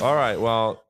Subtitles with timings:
[0.00, 0.40] All right.
[0.40, 0.84] Well,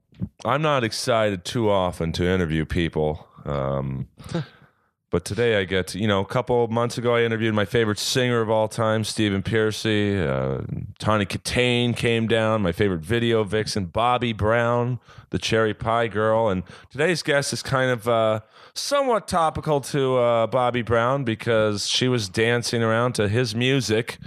[0.45, 3.27] I'm not excited too often to interview people.
[3.47, 4.09] Um,
[5.11, 7.65] but today I get to, you know, a couple of months ago I interviewed my
[7.65, 10.19] favorite singer of all time, Stephen Pearcy.
[10.19, 10.61] Uh,
[10.99, 16.51] Tawny Kitaen came down, my favorite video vixen, Bobbie Brown, the Cherry Pie Girl.
[16.51, 18.41] And today's guest is kind of uh,
[18.75, 24.19] somewhat topical to uh, Bobbie Brown because she was dancing around to his music,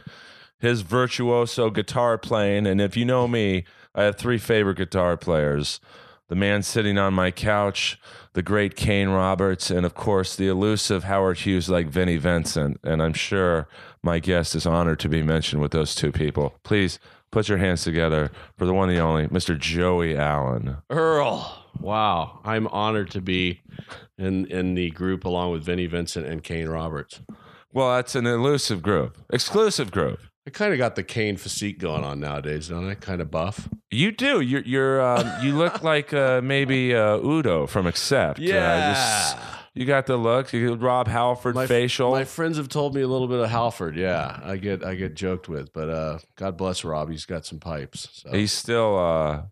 [0.57, 2.65] his virtuoso guitar playing.
[2.65, 3.63] And if you know me,
[3.93, 5.79] I have three favorite guitar players
[6.31, 7.99] the man sitting on my couch,
[8.31, 12.79] the great Kane Roberts, and of course the elusive Howard Hughes like Vinnie Vincent.
[12.85, 13.67] And I'm sure
[14.01, 16.57] my guest is honored to be mentioned with those two people.
[16.63, 16.99] Please
[17.31, 19.59] put your hands together for the one and the only Mr.
[19.59, 20.77] Joey Allen.
[20.89, 21.65] Earl.
[21.81, 22.39] Wow.
[22.45, 23.59] I'm honored to be
[24.17, 27.19] in in the group along with Vinnie Vincent and Kane Roberts.
[27.73, 30.21] Well, that's an elusive group, exclusive group.
[30.47, 32.95] I kind of got the Kane physique going on nowadays, don't I?
[32.95, 33.69] Kind of buff.
[33.91, 34.41] You do.
[34.41, 34.63] You're.
[34.63, 38.39] you're um, you look like uh, maybe uh, Udo from Accept.
[38.39, 39.37] Uh, just-
[39.73, 40.51] you got the look.
[40.51, 42.11] You got Rob Halford my, facial.
[42.11, 43.95] My friends have told me a little bit of Halford.
[43.95, 47.09] Yeah, I get I get joked with, but uh, God bless Rob.
[47.09, 48.09] He's got some pipes.
[48.11, 48.31] So.
[48.31, 48.97] He's still.
[48.97, 49.43] Uh,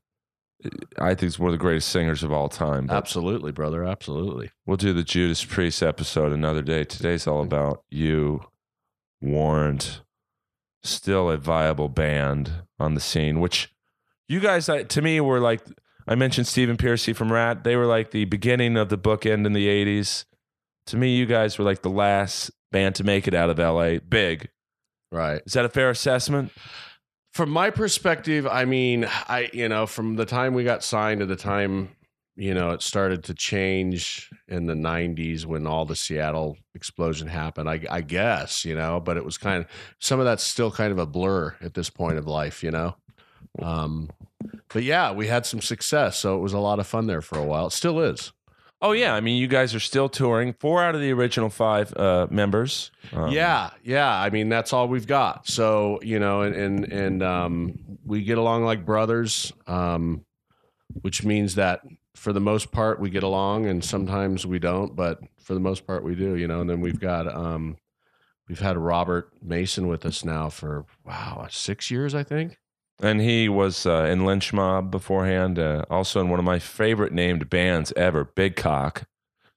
[0.98, 2.90] I think he's one of the greatest singers of all time.
[2.90, 3.86] Absolutely, brother.
[3.86, 4.52] Absolutely.
[4.66, 6.84] we'll do the Judas Priest episode another day.
[6.84, 8.42] Today's all about you,
[9.22, 10.02] Warrant.
[10.84, 13.74] Still a viable band on the scene, which
[14.28, 15.62] you guys, to me, were like.
[16.08, 17.64] I mentioned Stephen Pearcy from Ratt.
[17.64, 20.26] They were like the beginning of the bookend in the '80s.
[20.88, 24.00] To me, you guys were like the last band to make it out of LA.
[24.00, 24.50] Big.
[25.12, 25.42] Right.
[25.46, 26.52] Is that a fair assessment?
[27.32, 31.26] From my perspective, I mean, I you know, from the time we got signed to
[31.28, 31.90] the time
[32.40, 37.70] you know it started to change in the 90s when all the seattle explosion happened
[37.70, 39.70] I, I guess you know but it was kind of
[40.00, 42.96] some of that's still kind of a blur at this point of life you know
[43.62, 44.10] um
[44.74, 47.38] but yeah we had some success so it was a lot of fun there for
[47.38, 48.32] a while it still is
[48.82, 50.54] Oh yeah, I mean, you guys are still touring.
[50.54, 52.92] Four out of the original five uh, members.
[53.12, 57.24] Um, yeah yeah i mean that's all we've got so you know and and, and
[57.24, 60.24] um we get along like brothers um
[61.02, 61.82] which means that
[62.16, 65.86] for the most part we get along and sometimes we don't but for the most
[65.86, 67.78] part we do you know and then we've got um
[68.48, 72.58] we've had robert mason with us now for wow six years i think
[73.02, 75.58] and he was uh, in Lynch Mob beforehand.
[75.58, 79.04] Uh, also in one of my favorite named bands ever, Big Cock.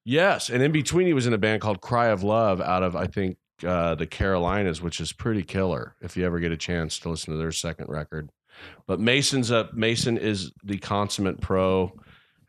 [0.04, 2.94] yes and in between he was in a band called cry of love out of
[2.94, 3.36] i think
[3.66, 7.32] uh the carolinas which is pretty killer if you ever get a chance to listen
[7.32, 8.30] to their second record
[8.86, 11.92] but mason's a mason is the consummate pro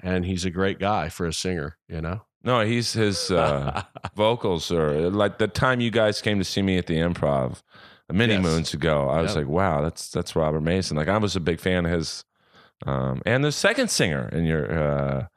[0.03, 3.83] and he's a great guy for a singer you know No, he's his uh,
[4.15, 7.61] vocals are like the time you guys came to see me at the Improv
[8.11, 8.43] many Yes.
[8.43, 9.07] moons ago.
[9.09, 10.97] I was like, wow, that's that's Robert Mason.
[10.97, 12.25] Like I was a big fan of his.
[12.85, 15.27] Um, and the second singer in your uh,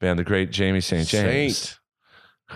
[0.00, 1.06] band, the great Jaime St.
[1.06, 1.56] James.
[1.58, 1.78] Saint.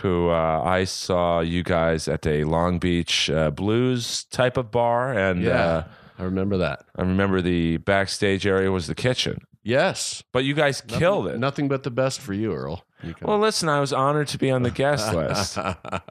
[0.02, 5.12] who uh, I saw you guys at a Long Beach uh, blues type of bar,
[5.16, 5.62] and Yeah.
[5.62, 5.84] uh,
[6.18, 9.38] i remember that I remember the backstage area was the kitchen.
[9.62, 11.38] Yes But you guys killed it.
[11.38, 14.50] nothing but the best for you earl you Well, listen, I was honored to be
[14.50, 15.58] on the guest list.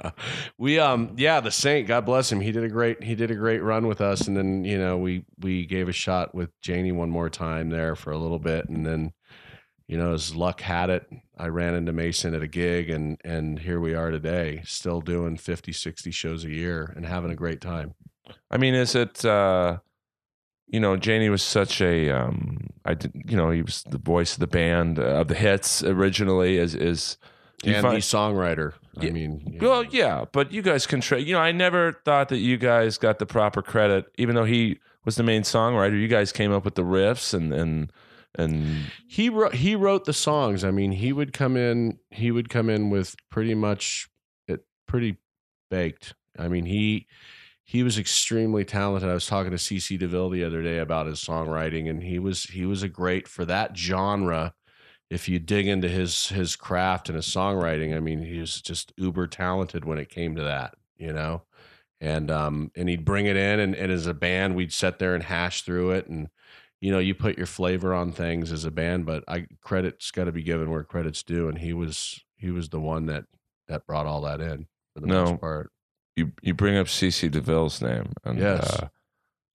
[0.58, 3.36] we um yeah the saint god bless him he did a great he did a
[3.36, 6.92] great run with us and then you know we we gave a shot with jani
[6.92, 9.14] one more time there for a little bit and then
[9.88, 11.08] you know as luck had it
[11.38, 15.38] i ran into mason at a gig and and here we are today still doing
[15.38, 17.94] 50 60 shows a year and having a great time
[18.52, 19.26] I mean, is it?
[19.26, 19.78] Uh,
[20.70, 22.10] you know, Jani was such a.
[22.10, 23.12] Um, I did.
[23.26, 26.58] You know, he was the voice of the band uh, of the hits originally.
[26.58, 27.18] Is is.
[27.66, 31.22] and find- the songwriter i mean you Well, yeah, but you guys control.
[31.22, 34.80] You know, I never thought that you guys got the proper credit, even though he
[35.06, 36.00] was the main songwriter.
[36.00, 37.92] You guys came up with the riffs and and
[38.36, 42.48] and he wrote he wrote the songs i mean he would come in he would
[42.48, 44.08] come in with pretty much
[44.48, 45.18] it pretty
[45.72, 47.08] baked i mean he
[47.70, 49.08] he was extremely talented.
[49.08, 52.46] I was talking to cc deville the other day about his songwriting and he was
[52.46, 54.54] he was a great for that genre
[55.12, 58.92] if you dig into his his craft and his songwriting i mean he was just
[58.98, 61.44] uber talented when it came to that you know?
[62.02, 65.14] And um and he'd bring it in and, and as a band we'd sit there
[65.14, 66.30] and hash through it and
[66.82, 70.24] you know you put your flavor on things as a band but i credit's got
[70.24, 73.26] to be given where credit's due and he was he was the one that
[73.68, 75.26] that brought all that in for the No.
[75.26, 75.72] most part
[76.20, 78.70] you you bring up CC DeVille's name, and Yes.
[78.80, 78.88] uh,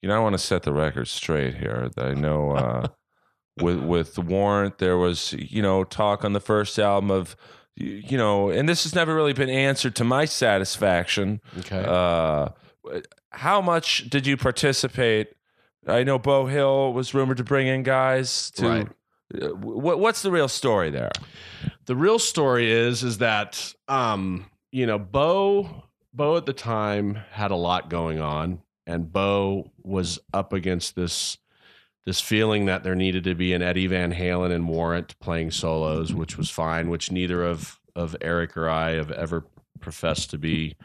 [0.03, 1.91] you know I want to set the record straight here.
[1.97, 2.87] I know uh,
[3.61, 7.37] with with Warrant there was you know talk on the first album of
[7.77, 11.41] you know, and this has never really been answered to my satisfaction.
[11.59, 12.49] okay Uh,
[13.31, 15.29] how much did you participate?
[15.87, 18.89] I know Beau Hill was rumored to bring in guys to Right.
[19.43, 21.11] uh, what, what's the real story there?
[21.87, 25.84] The real story is is that um, you know, Beau
[26.15, 31.39] Beau at the time had a lot going on, and Beau was up against this
[32.07, 36.13] this feeling that there needed to be an Eddie Van Halen and Warrant playing solos,
[36.13, 39.45] which was fine, which neither of of Eric or I have ever
[39.81, 40.77] professed to be,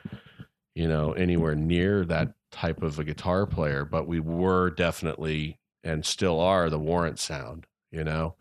[0.74, 6.06] you know, anywhere near that type of a guitar player, but we were definitely and
[6.06, 8.36] still are the Warrant sound, you know.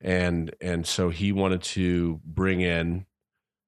[0.00, 3.06] And and so he wanted to bring in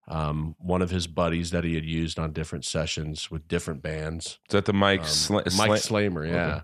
[0.09, 4.39] um, one of his buddies that he had used on different sessions with different bands.
[4.49, 6.47] Is that the Mike Um, Sla- Mike Sla- Slamer, yeah.
[6.57, 6.63] Okay.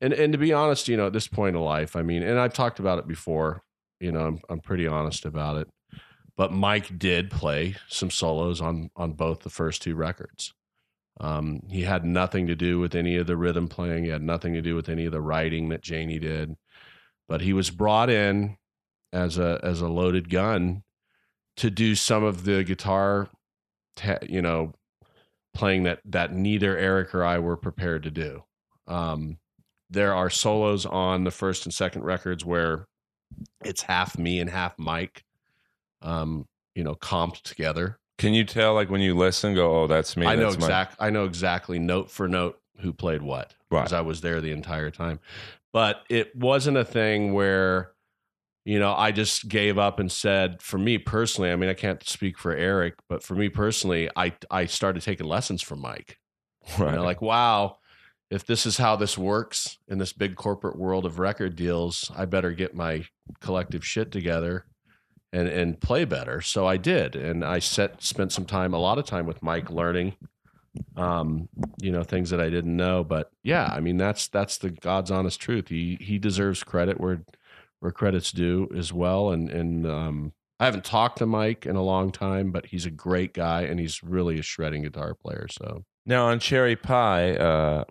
[0.00, 2.38] And and to be honest, you know, at this point in life, I mean, and
[2.38, 3.62] I've talked about it before.
[4.00, 5.68] You know, I'm I'm pretty honest about it.
[6.36, 10.54] But Mike did play some solos on on both the first two records.
[11.20, 14.04] Um, he had nothing to do with any of the rhythm playing.
[14.04, 16.54] He had nothing to do with any of the writing that Jani did.
[17.28, 18.56] But he was brought in
[19.12, 20.84] as a as a loaded gun
[21.58, 23.28] to do some of the guitar,
[23.96, 24.72] ta- you know,
[25.54, 28.44] playing that that neither Eric or I were prepared to do.
[28.86, 29.38] Um,
[29.90, 32.86] there are solos on the first and second records where
[33.64, 35.24] it's half me and half Mike,
[36.02, 37.98] um, you know, comped together.
[38.18, 40.26] Can you tell, like, when you listen, go, oh, that's me.
[40.26, 40.96] I know that's my-" exact.
[40.98, 43.80] I know exactly note for note who played what Right.
[43.80, 45.20] because I was there the entire time.
[45.72, 47.92] But it wasn't a thing where,
[48.68, 52.06] you know, I just gave up and said, for me personally, I mean, I can't
[52.06, 56.18] speak for Eric, but for me personally, I I started taking lessons from Mike.
[56.78, 56.90] Right.
[56.90, 57.78] You know, like, wow,
[58.30, 62.26] if this is how this works in this big corporate world of record deals, I
[62.26, 63.06] better get my
[63.40, 64.66] collective shit together
[65.32, 66.42] and and play better.
[66.42, 69.70] So I did, and I set spent some time, a lot of time with Mike,
[69.70, 70.14] learning,
[70.94, 71.48] um,
[71.80, 73.02] you know, things that I didn't know.
[73.02, 75.68] But yeah, I mean, that's that's the God's honest truth.
[75.68, 77.22] He he deserves credit where
[77.80, 79.30] where credit's due as well.
[79.30, 82.90] And and um, I haven't talked to Mike in a long time, but he's a
[82.90, 85.46] great guy, and he's really a shredding guitar player.
[85.50, 85.84] So.
[86.06, 87.84] Now on Cherry Pie, uh,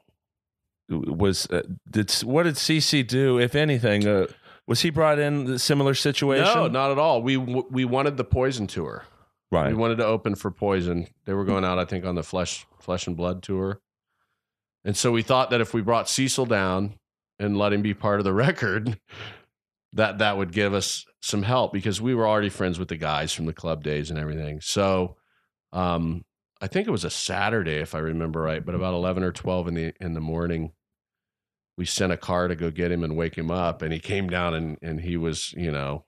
[0.90, 4.08] was uh, did what did CC do, if anything?
[4.08, 4.28] Uh,
[4.66, 6.46] was he brought in the similar situation?
[6.46, 7.22] No, not at all.
[7.22, 9.06] We we wanted the Poison tour.
[9.52, 9.70] right.
[9.70, 11.08] We wanted to open for Poison.
[11.26, 13.82] They were going out, I think, on the Flesh Flesh and Blood tour,
[14.84, 16.96] and so we thought that if we brought Cecil down
[17.40, 19.00] and let him be part of the record,
[19.98, 23.34] that that would give us some help because we were already friends with the guys
[23.34, 24.62] from the club days and everything.
[24.62, 25.18] So,
[25.74, 26.24] um,
[26.62, 29.68] I think it was a Saturday, if I remember right, but about eleven or twelve
[29.68, 30.72] in the in the morning.
[31.78, 34.30] We sent a car to go get him and wake him up, and he came
[34.30, 36.06] down and and he was, you know,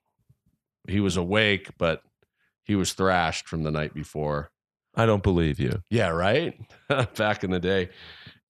[0.87, 2.01] he was awake, but
[2.63, 4.51] he was thrashed from the night before.
[4.95, 5.83] I don't believe you.
[5.89, 6.59] Yeah, right.
[7.15, 7.89] Back in the day.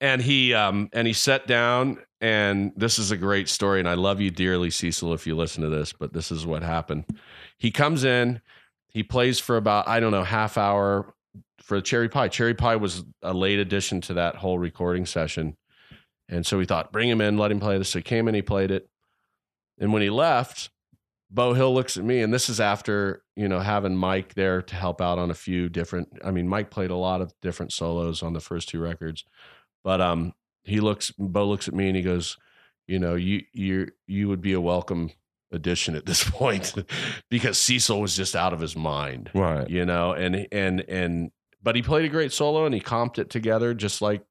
[0.01, 3.93] And he um and he sat down and this is a great story and I
[3.93, 7.05] love you dearly Cecil if you listen to this, but this is what happened.
[7.57, 8.41] He comes in,
[8.87, 11.13] he plays for about I don't know, half hour
[11.61, 12.29] for Cherry Pie.
[12.29, 15.55] Cherry Pie was a late addition to that whole recording session.
[16.27, 17.89] And so we thought, bring him in, let him play this.
[17.89, 18.87] So he came in, he played it.
[19.79, 20.69] And when he left,
[21.31, 24.75] Beau Hill looks at me, and this is after you know having Mike there to
[24.75, 26.09] help out on a few different.
[26.23, 29.25] I mean, Mike played a lot of different solos on the first two records,
[29.83, 30.33] but um,
[30.69, 31.11] he looks.
[31.17, 32.37] Beau looks at me and he goes,
[32.87, 35.11] "You know, you you you would be a welcome
[35.51, 36.73] addition at this point
[37.29, 39.69] because Cecil was just out of his mind, Right.
[39.69, 43.29] you know." And and and but he played a great solo and he comped it
[43.29, 44.21] together just like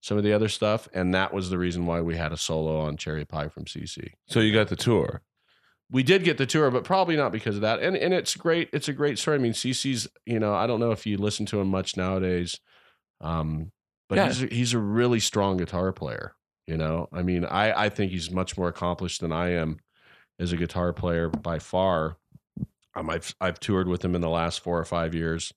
[0.00, 2.78] some of the other stuff, and that was the reason why we had a solo
[2.80, 5.22] on Cherry Pie from CC So you got the tour.
[5.90, 7.80] we did get the tour, but probably not because of that.
[7.80, 8.68] And and it's great.
[8.72, 9.38] It's a great story.
[9.38, 10.06] I mean, CC's.
[10.24, 12.60] You know, I don't know if you listen to him much nowadays,
[13.20, 13.72] um,
[14.08, 14.26] but Yeah.
[14.28, 16.34] he's a, he's a really strong guitar player.
[16.66, 19.78] You know, I mean, I I think he's much more accomplished than I am
[20.38, 22.16] as a guitar player by far.
[22.94, 25.52] Um, I've I've toured with him in the last four or five years,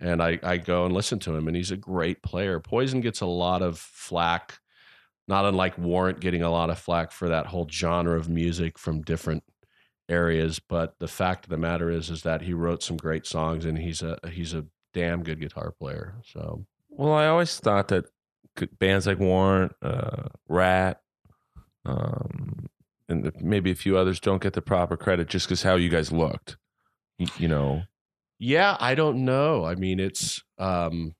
[0.00, 2.60] and I I go and listen to him, and he's a great player.
[2.60, 4.58] Poison gets a lot of flack.
[5.26, 9.02] Not unlike Warrant getting a lot of flack for that whole genre of music from
[9.02, 9.44] different
[10.10, 13.66] areas but the fact of the matter is is that he wrote some great songs
[13.66, 14.64] and he's a he's a
[14.94, 16.64] damn good guitar player so
[16.98, 18.04] Well, I always thought that
[18.78, 21.00] bands like Warrant, uh, Ratt,
[21.86, 22.66] um,
[23.08, 26.12] and maybe a few others don't get the proper credit just because how you guys
[26.12, 26.58] looked.
[27.38, 27.84] You know,
[28.38, 31.14] yeah i don't know i mean it's um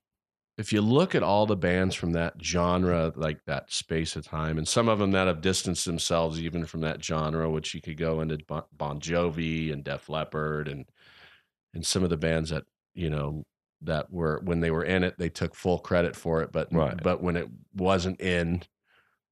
[0.57, 4.57] if you look at all the bands from that genre like that space of time
[4.57, 7.97] and some of them that have distanced themselves even from that genre which you could
[7.97, 8.37] go into
[8.73, 10.85] bon jovi and def leppard and
[11.73, 13.45] and some of the bands that you know
[13.81, 17.01] that were when they were in it they took full credit for it but Right.
[17.01, 18.63] but when it wasn't in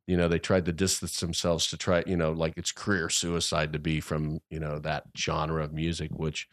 [0.09, 3.73] you know, they tried to distance themselves to try, you know, like it's career suicide
[3.73, 6.47] to be from, you know, that genre of music, which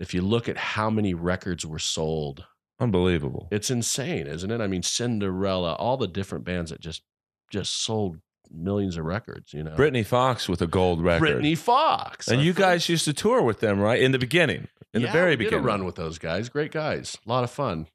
[0.00, 2.44] if you look at how many records were sold,
[2.80, 3.46] Unbelievable.
[3.52, 4.60] it's insane, isn't it?
[4.60, 7.02] I mean, Cinderella, all the different bands that just
[7.48, 8.18] just sold
[8.50, 9.76] millions of records, you know.
[9.76, 11.20] Britny Fox with a gold record.
[11.20, 12.26] Britny Fox.
[12.26, 12.72] and our you friend.
[12.72, 14.02] guys used to tour with them, right?
[14.02, 14.66] In the beginning.
[14.96, 15.64] In Yeah, the very we did beginning.
[15.64, 16.48] a run with those guys.
[16.48, 17.16] Great guys.
[17.26, 17.86] A lot of fun.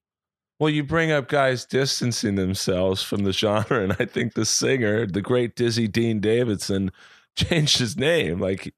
[0.59, 5.07] Well, you bring up guys distancing themselves from the genre, and I think the singer,
[5.07, 6.91] the great Dizzy Dean Davidson,
[7.35, 8.39] changed his name.
[8.39, 8.73] Like,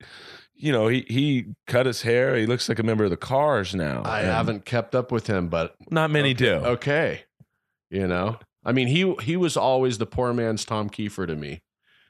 [0.55, 2.35] you know, he he cut his hair.
[2.37, 4.01] He looks like a member of the Cars now.
[4.05, 6.51] I haven't kept up with him, but Not many okay, do.
[6.53, 7.23] Okay.
[7.89, 11.61] You know, I mean, he he was always the poor man's Tom Kiefer to me.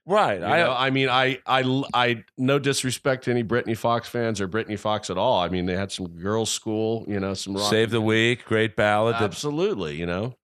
[0.06, 0.40] Right.
[0.40, 4.42] You I know, I mean, I, I, I, no disrespect to any Britny Fox fans
[4.42, 5.40] or Britny Fox at all.
[5.40, 7.70] I mean, they had some girls' school, you know, some rock.
[7.70, 9.16] Save the Weak, great ballad.
[9.16, 10.36] that- Absolutely, you know.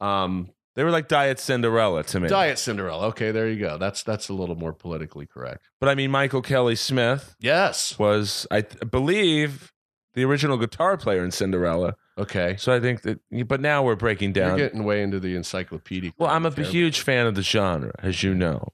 [0.00, 2.28] Um, they were like Diet Cinderella to me.
[2.28, 3.06] Diet Cinderella.
[3.08, 3.78] Okay, there you go.
[3.78, 5.68] That's that's a little more politically correct.
[5.80, 7.96] But I mean, Michael Kelly Smith Yes.
[7.98, 9.72] was, I th- believe,
[10.14, 11.94] the original guitar player in Cinderella.
[12.18, 12.56] Okay.
[12.58, 14.56] So I think that, but now we're breaking You're down.
[14.58, 16.14] getting way into the encyclopedic.
[16.18, 16.72] Well, I'm a terrible.
[16.72, 18.72] huge fan of the genre, as you know,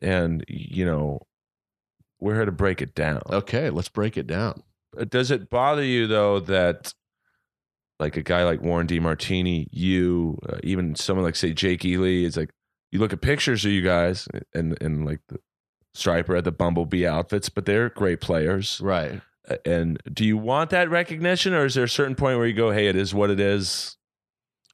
[0.00, 1.20] and you know,
[2.20, 3.22] we're here to break it down.
[3.30, 4.62] Okay, let's break it down.
[4.98, 6.92] Uh, Does it bother you though that,
[7.98, 12.36] like a guy like Warren DeMartini, you, uh, even someone like say Jake Ely, it's
[12.36, 12.50] like
[12.92, 15.38] you look at pictures of you guys and and like the
[15.96, 18.80] Stryper at the Bumblebee outfits, but they're great players.
[18.80, 19.20] Right.
[19.64, 22.70] And do you want that recognition, or is there a certain point where you go,
[22.70, 23.96] "Hey, it is what it is"?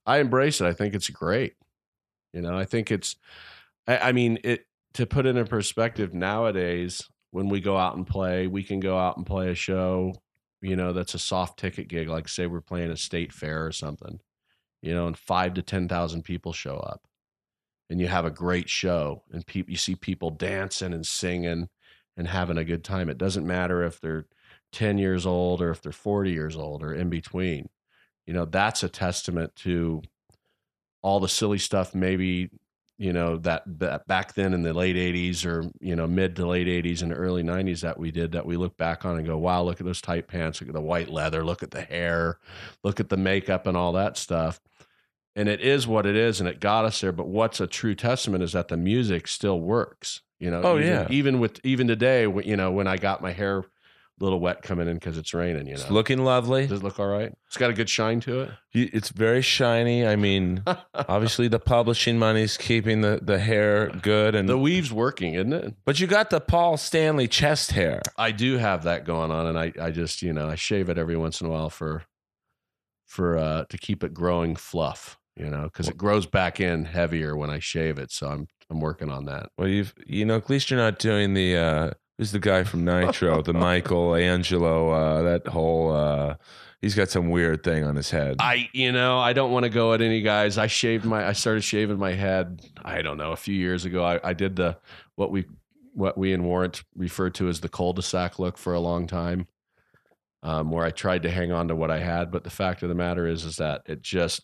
[0.05, 0.67] I embrace it.
[0.67, 1.55] I think it's great.
[2.33, 3.17] You know, I think it's.
[3.87, 6.15] I, I mean, it to put it in perspective.
[6.15, 10.15] Nowadays, when we go out and play, we can go out and play a show.
[10.61, 12.09] You know, that's a soft ticket gig.
[12.09, 14.21] Like, say, we're playing a state fair or something.
[14.83, 17.07] You know, and five to ten thousand people show up,
[17.89, 21.69] and you have a great show, and people you see people dancing and singing
[22.17, 23.09] and having a good time.
[23.09, 24.27] It doesn't matter if they're
[24.73, 27.69] ten years old or if they're forty years old or in between
[28.27, 30.03] you know that's a testament to
[31.03, 32.51] all the silly stuff maybe
[33.05, 36.47] you know that, that back then in the late 80s or you know mid to
[36.47, 39.37] late 80s and early 90s that we did that we look back on and go
[39.37, 40.61] wow look at those tight pants.
[40.61, 41.45] Look at the white leather.
[41.45, 42.39] Look at the hair.
[42.83, 44.59] Look at the makeup and all that stuff.
[45.37, 47.95] And it is what it is and it got us there but what's a true
[47.95, 51.07] testament is that the music still works you know Oh, even, yeah.
[51.11, 53.65] even with even today you know when i got my hair
[54.21, 56.67] little wet coming in because it's raining you know It's looking lovely.
[56.69, 57.33] does it look all right?
[57.49, 58.51] It's got a good shine to it.
[58.73, 60.07] It's very shiny.
[60.07, 60.63] I mean,
[60.95, 65.75] obviously the publishing money's keeping the, the hair good, and the weave's working, isn't it?
[65.85, 68.03] but you got the Paul Stanley chest hair.
[68.17, 70.97] I do have that going on, and I, I just you know I shave it
[70.99, 72.05] every once in a while for
[73.07, 77.37] for uh to keep it growing fluff, you know, because it grows back in heavier
[77.37, 78.11] when I shave it.
[78.13, 79.51] So I'm I'm working on that.
[79.59, 82.85] Well, you've you know at least you're not doing the uh, who's the guy from
[82.85, 85.93] Nitro, the Michael Angelo, uh, that whole.
[85.93, 86.37] Uh,
[86.81, 88.37] he's got some weird thing on his head.
[88.39, 90.59] I you know I don't want to go at any guys.
[90.59, 92.63] I shaved my I started shaving my head.
[92.85, 94.05] I don't know a few years ago.
[94.05, 94.77] I, I did the
[95.17, 95.47] what we
[95.95, 99.47] what we in Warrant referred to as the cul-de-sac look for a long time,
[100.43, 102.31] um, where I tried to hang on to what I had.
[102.31, 104.43] But the fact of the matter is is that it just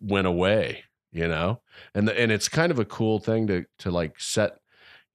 [0.00, 0.84] went away.
[1.12, 1.60] You know,
[1.92, 4.59] and the, and it's kind of a cool thing to to like set.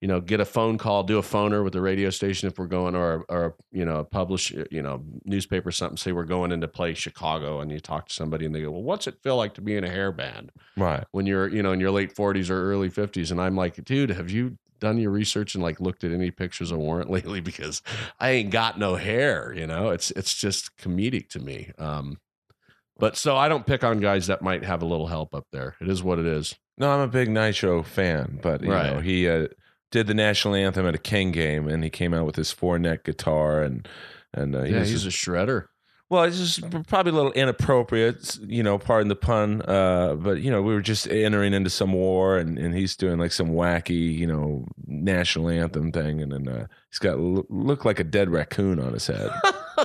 [0.05, 2.67] You know, get a phone call, do a phoner with the radio station if we're
[2.67, 5.97] going, or or you know, publish you know newspaper or something.
[5.97, 8.83] Say we're going into play Chicago, and you talk to somebody, and they go, "Well,
[8.83, 11.05] what's it feel like to be in a hair band right.
[11.09, 14.11] when you're you know in your late forties or early fifties?" And I'm like, "Dude,
[14.11, 17.39] have you done your research and like looked at any pictures of Warrant lately?
[17.39, 17.81] Because
[18.19, 19.55] I ain't got no hair.
[19.57, 21.71] You know, it's it's just comedic to me.
[21.79, 22.19] Um,
[22.99, 25.77] but so I don't pick on guys that might have a little help up there.
[25.81, 26.53] It is what it is.
[26.77, 28.93] No, I'm a big Nitro fan, but you Right.
[28.93, 29.47] know he uh,
[29.91, 32.77] did the national anthem at a King game, and he came out with his four
[32.79, 33.87] neck guitar, and
[34.33, 35.65] and uh, he yeah, he's just- a shredder.
[36.07, 39.63] Well, it's just probably a little inappropriate, you know, pardon the pun.
[39.63, 43.17] Uh, but you know, we were just entering into some war, and, and he's doing
[43.17, 47.99] like some wacky, you know, national anthem thing, and then uh, he's got look like
[47.99, 49.31] a dead raccoon on his head.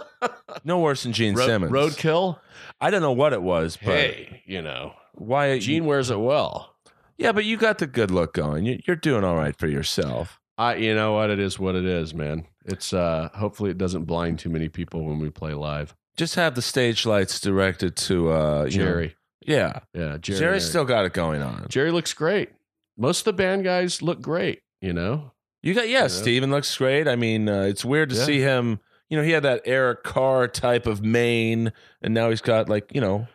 [0.64, 1.72] no worse than Gene Road, Simmons.
[1.72, 2.38] roadkill.
[2.82, 5.58] I don't know what it was, but Hey, you know, why?
[5.58, 6.74] Gene wears it well.
[7.20, 8.64] Yeah, but you got the good look going.
[8.64, 10.40] You, you're doing all right for yourself.
[10.58, 11.30] I, you know what?
[11.30, 12.46] It is what it is, man.
[12.64, 15.94] It's uh, hopefully it doesn't blind too many people when we play live.
[16.16, 20.38] Just have the stage lights directed to uh, you know- Jerry, yeah, yeah, Jerry.
[20.38, 21.66] Jerry's still got it going on.
[21.68, 22.50] Jerry looks great.
[22.98, 24.60] Most of the band guys look great.
[24.82, 26.08] You know, You got yeah, Yeah.
[26.08, 27.06] Steven looks great.
[27.08, 28.24] I mean, uh, it's weird to Yeah.
[28.24, 28.80] see him.
[29.08, 31.72] You know, he had that Eric Carr type of mane,
[32.02, 33.26] and now he's got like you know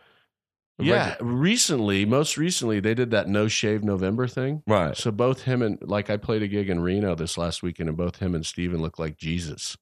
[0.77, 4.61] Yeah, recently, most recently, they did that no shave November thing.
[4.67, 4.95] Right.
[4.95, 7.97] So both him and like I played a gig in Reno this last weekend, and
[7.97, 9.77] both him and Steven looked like Jesus.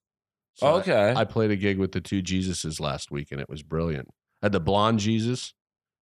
[0.56, 1.14] So okay.
[1.16, 4.10] I, played a gig with the two Jesuses last week, and it was brilliant.
[4.44, 5.54] I had the blonde Jesus,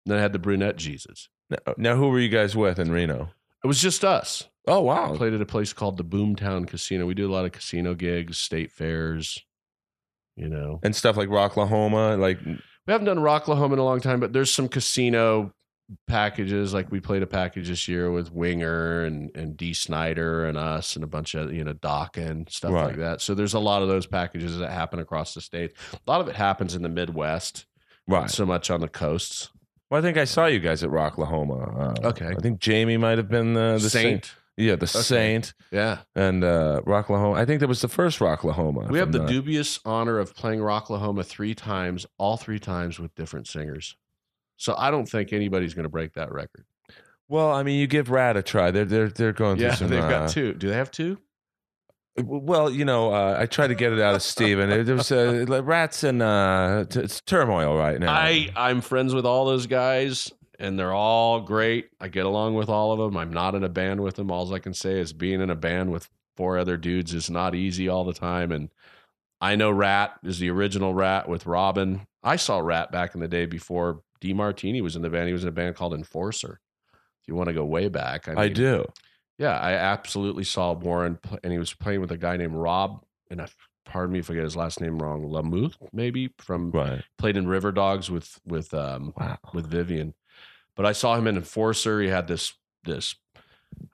[0.06, 1.30] and then I had the brunette Jesus.
[1.52, 3.30] now, uh, now, who were you guys with in Reno?
[3.64, 4.48] It was just us.
[4.68, 5.16] Oh I wow.
[5.16, 7.06] played at a place called the Boomtown Casino.
[7.06, 9.44] We do a lot of casino gigs, state fairs.
[10.36, 12.40] You know, And stuff like Rocklahoma, like
[12.90, 15.54] we haven't done Rocklahoma in a long time, but there's some casino
[16.08, 16.74] packages.
[16.74, 20.96] Like we played a package this year with Winger and and Dee Snider and us
[20.96, 22.86] and a bunch of you know Doc and stuff Right.
[22.88, 23.22] like that.
[23.22, 25.74] So there's a lot of those packages that happen across the state.
[25.94, 27.68] A lot of it happens in the Midwest,
[28.08, 28.32] not right.
[28.32, 29.50] so much on the coasts.
[29.92, 32.04] Well, I think I saw you guys at Rocklahoma.
[32.04, 32.28] Uh, Okay.
[32.28, 36.00] I think Jamie might have been the, the Saint, Yeah, the Saint yeah.
[36.16, 37.38] and uh, Rocklahoma.
[37.38, 38.90] I think that was the first Rocklahoma.
[38.92, 43.16] We have the not- dubious honor of playing Rocklahoma three times, all three times with
[43.16, 43.96] different singers.
[44.58, 46.66] So I don't think anybody's going to break that record.
[47.30, 48.72] Well, I mean, you give Ratt a try.
[48.72, 49.88] They're they're they're going through Yeah, some.
[49.88, 50.54] they've uh, got two.
[50.54, 51.20] Do they have two?
[52.22, 54.70] Well, you know, uh, I tried to get it out of Steven.
[54.86, 58.12] There was uh, rats and uh, t- it's turmoil right now.
[58.12, 61.90] I I'm friends with all those guys, and they're all great.
[62.00, 63.18] I get along with all of them.
[63.18, 64.30] I'm not in a band with them.
[64.30, 67.56] All I can say is being in a band with four other dudes is not
[67.56, 68.52] easy all the time.
[68.52, 68.70] And
[69.42, 72.02] I know Ratt is the original Ratt with Robin.
[72.24, 75.28] I saw Ratt back in the day before DeMartini was in the band.
[75.28, 76.60] He was in a band called Enforcer.
[77.22, 78.86] If you want to go way back, I, I do.
[79.38, 83.06] Yeah, I absolutely saw Warren, and he was playing with a guy named Rob.
[83.32, 83.48] And I,
[83.86, 87.02] pardon me if I get his last name wrong, Lamothe, maybe from Right.
[87.18, 89.38] played in Riverdogs with with um Wow.
[89.54, 90.14] with Vivian.
[90.80, 92.00] But I saw him in Enforcer.
[92.00, 92.54] He had this
[92.86, 93.14] this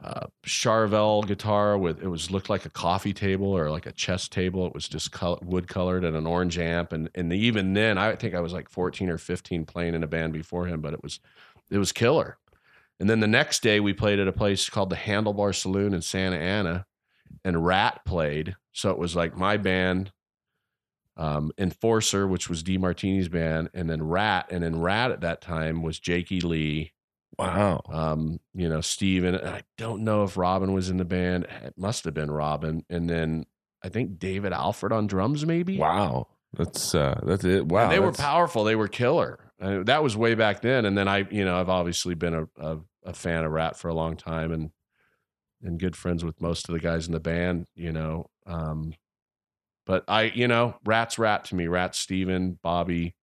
[0.04, 4.28] uh, Charvel guitar with it was looked like a coffee table or like a chess
[4.28, 4.68] table.
[4.68, 6.94] It was just col- wood colored and an orange amp.
[6.94, 10.08] And and even then, I think I was like fourteen or fifteen playing in a
[10.08, 10.80] band before him.
[10.80, 11.20] But it was
[11.72, 12.38] it was killer.
[13.00, 16.04] And then the next day, we played at a place called the Handlebar Saloon in
[16.04, 16.86] Santa Ana,
[17.44, 18.58] and Ratt played.
[18.74, 20.12] So it was like my band,
[21.18, 24.48] um, Enforcer, which was DeMartini's band, and then Ratt.
[24.52, 26.92] And then Ratt at that time was Jakey Lee,
[27.38, 27.82] Wow.
[27.90, 29.36] um, you know, Steven.
[29.36, 31.46] And I don't know if Robin was in the band.
[31.64, 32.84] It must have been Robin.
[32.90, 33.46] And then
[33.84, 35.78] I think David Alford on drums, maybe.
[35.78, 36.28] Wow.
[36.54, 37.66] That's uh that's it.
[37.68, 37.84] Wow.
[37.84, 38.64] And they were powerful.
[38.64, 39.40] They were killer.
[39.62, 40.86] Uh, that was way back then.
[40.86, 43.90] And then I, you know, I've obviously been a, a, a fan of Ratt for
[43.90, 44.72] a long time and
[45.62, 48.30] and good friends with most of the guys in the band, you know.
[48.46, 48.94] Um,
[49.86, 51.68] but I, you know, Ratt's Ratt to me.
[51.68, 53.16] Ratt's Steven, Bobby,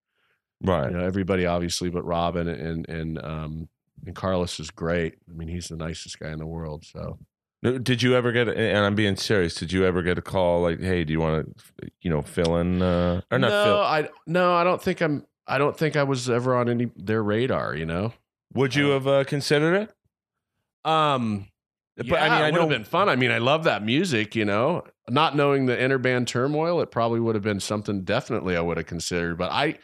[0.62, 0.90] right.
[0.90, 3.68] you know, everybody obviously, but Robin and and um
[4.06, 5.14] and Carlos is great.
[5.28, 6.84] I mean, he's the nicest guy in the world.
[6.84, 7.18] So
[7.62, 8.48] Did you ever get?
[8.48, 9.54] And I'm being serious.
[9.54, 12.56] Did you ever get a call like, "Hey, do you want to, you know, fill
[12.56, 15.26] in uh, or not no, fill?" I no, I don't think I'm.
[15.46, 17.76] I don't think I was ever on any their radar.
[17.76, 18.12] You know.
[18.54, 19.94] Would you have uh, considered it?
[20.84, 21.48] Um,
[22.08, 23.08] But yeah, I mean, I it would know have been fun.
[23.08, 24.34] I mean, I love that music.
[24.34, 28.02] You know, not knowing the inner band turmoil, it probably would have been something.
[28.04, 29.38] Definitely, I would have considered.
[29.38, 29.78] But I,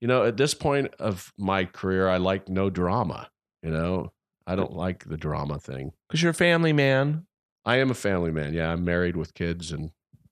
[0.00, 3.30] you know, at this point of my career, I like no drama.
[3.62, 4.12] You know,
[4.46, 5.92] I don't like the drama thing.
[6.08, 7.26] because you're a family man.
[7.64, 8.54] I am a family man.
[8.54, 9.90] Yeah, I'm married with kids, and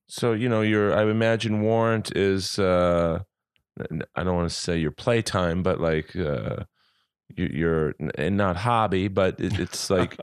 [0.08, 2.58] So you know, your I imagine Warrant is.
[2.58, 3.20] uh
[4.14, 6.64] I don't want to say your playtime, but like uh
[7.36, 10.18] you- your and not hobby, but it's like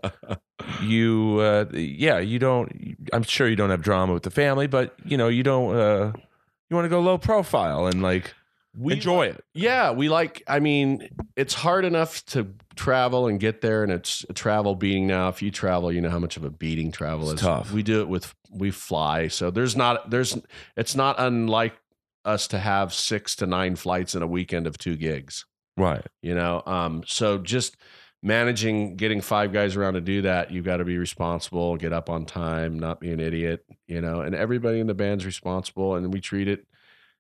[0.82, 1.40] you.
[1.40, 2.98] uh Yeah, you don't.
[3.14, 5.76] I'm sure you don't have drama with the family, but you know, you don't.
[5.76, 6.12] uh
[6.70, 8.34] You want to go low profile and like
[8.80, 9.44] we enjoy it.
[9.54, 10.44] Yeah, we like.
[10.48, 15.08] I mean, it's hard enough to travel and get there, and it's a travel beating
[15.08, 15.30] now.
[15.30, 17.48] If you travel, you know how much of a beating travel It's is.
[17.48, 17.72] tough.
[17.72, 20.38] We do it with we fly, so there's not there's
[20.76, 21.76] it's not unlike
[22.24, 25.46] us to have six to nine flights in a weekend of two gigs.
[25.76, 26.06] Right.
[26.22, 27.78] You know, um, so just
[28.24, 32.10] managing getting five guys around to do that, you've got to be responsible, get up
[32.10, 33.66] on time, not be an idiot.
[33.88, 36.66] You know, and everybody in the band's responsible, and we treat it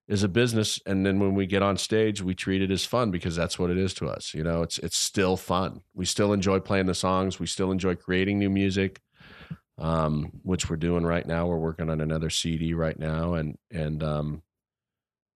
[0.09, 3.11] as a business and then when we get on stage we treat it as fun
[3.11, 6.31] because that's what it is to us you know it's it's still fun we still
[6.31, 9.01] enjoy playing the songs we still enjoy creating new music
[9.79, 14.01] um which we're doing right now we're working on another cd right now and and
[14.01, 14.41] um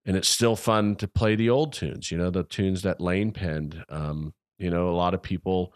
[0.06, 3.32] and it's still fun to play the old tunes you know the tunes that lane
[3.32, 5.74] penned um you know a lot of people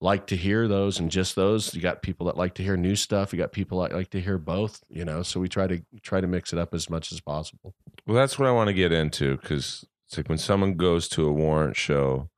[0.00, 2.96] like to hear those and just those you got people that like to hear new
[2.96, 5.80] stuff you got people that like to hear both you know so we try to
[6.02, 7.74] try to mix it up as much as possible
[8.06, 11.26] Well, that's what I want to get into because it's like when someone goes to
[11.26, 12.28] a warrant show,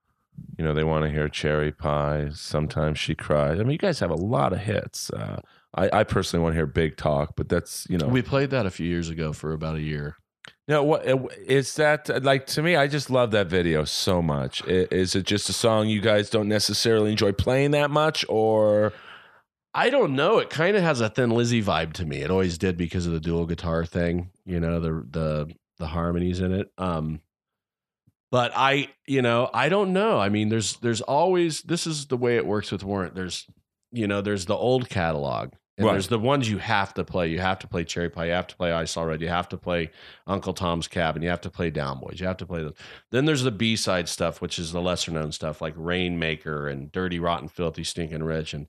[0.57, 2.31] you know, they want to hear Cherry Pie.
[2.33, 3.59] Sometimes she cries.
[3.59, 5.11] I mean, you guys have a lot of hits.
[5.11, 5.41] Uh,
[5.75, 8.67] I, I personally want to hear Big Talk, but that's you know, We played that
[8.67, 10.17] a few years ago for about a year.
[10.67, 11.19] No, what uh,
[11.77, 12.75] that like to me?
[12.75, 14.65] I just love that video so much.
[14.67, 18.95] Is it just a song you guys don't necessarily enjoy playing that much, or
[19.75, 20.39] I don't know.
[20.39, 22.19] It kind of has a Thin Lizzy vibe to me.
[22.19, 26.41] It always did because of the dual guitar thing, you know, the the the harmonies
[26.41, 26.71] in it.
[26.79, 27.21] Um
[28.31, 30.19] but I, you know, I don't know.
[30.19, 33.15] I mean, there's there's always this is the way it works with Warrant.
[33.15, 33.47] There's
[33.93, 35.53] you know, there's the old catalog.
[35.77, 35.93] And Right.
[35.95, 37.29] there's the ones you have to play.
[37.29, 38.27] You have to play Cherry Pie.
[38.27, 39.21] You have to play I Saw Red.
[39.21, 39.91] You have to play
[40.27, 41.21] Uncle Tom's Cabin.
[41.21, 42.21] You have to play Down Boys.
[42.21, 42.75] You have to play those.
[43.11, 46.93] Then there's the B side stuff, which is the lesser known stuff like Rainmaker and
[46.93, 48.69] Dirty, Rotten, Filthy, Stinking Rich, and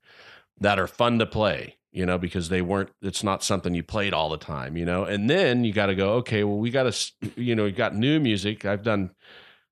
[0.59, 4.13] that are fun to play, you know, because they weren't, it's not something you played
[4.13, 5.03] all the time, you know.
[5.03, 7.95] And then you got to go, okay, well, we got to, you know, we got
[7.95, 8.65] new music.
[8.65, 9.11] I've done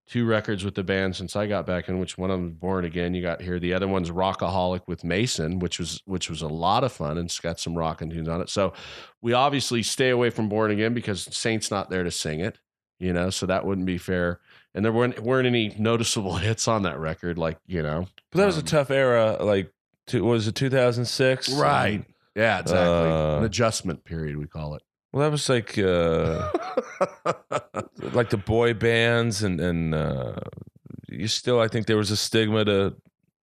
[0.08, 2.86] two records with the band since I got back in, which one of them Born
[2.86, 3.14] Again.
[3.14, 3.60] You got here.
[3.60, 7.28] The other one's Rockaholic with Mason, which was which was a lot of fun and
[7.28, 8.50] it's got some rockin' tunes on it.
[8.50, 8.74] So
[9.22, 12.60] we obviously stay away from Born Again because Saint's not there to sing it,
[13.00, 14.40] you know, so that wouldn't be fair.
[14.76, 18.46] And there weren't weren't any noticeable hits on that record, like you know, but that
[18.46, 19.38] was a Um, tough era.
[19.40, 19.72] Like,
[20.08, 21.50] two, was it two thousand six?
[21.54, 22.04] right?
[22.36, 22.88] Yeah, exactly.
[23.12, 24.82] Uh, An adjustment period, we call it.
[25.14, 26.50] Well, that was like uh,
[28.14, 30.36] like the boy bands, and and uh,
[31.08, 32.96] you still, I think there was a stigma to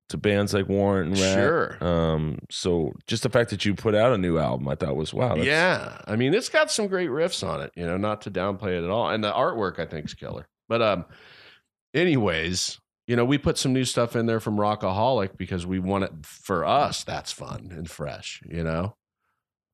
[0.09, 1.35] to bands like Warrant and Ratt.
[1.35, 1.85] sure.
[1.85, 5.15] Um, so just the fact that you put out a new album, I thought was
[5.15, 5.29] wow.
[5.29, 7.71] that's- yeah, I mean, it's got some great riffs on it.
[7.77, 10.49] You know, not to downplay it at all, and the artwork I think is killer.
[10.69, 11.05] But um,
[11.95, 16.03] anyways, you know, we put some new stuff in there from Rockaholic because we want
[16.03, 17.05] it for us.
[17.05, 18.43] That's fun and fresh.
[18.49, 18.97] You know,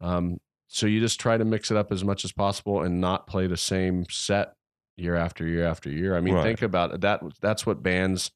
[0.03, 3.27] um, so you just try to mix it up as much as possible and not
[3.27, 4.53] play the same set
[4.97, 6.17] year after year after year.
[6.17, 6.43] I mean, Right.
[6.45, 7.01] think about it.
[7.03, 7.21] That.
[7.41, 8.31] That's what bands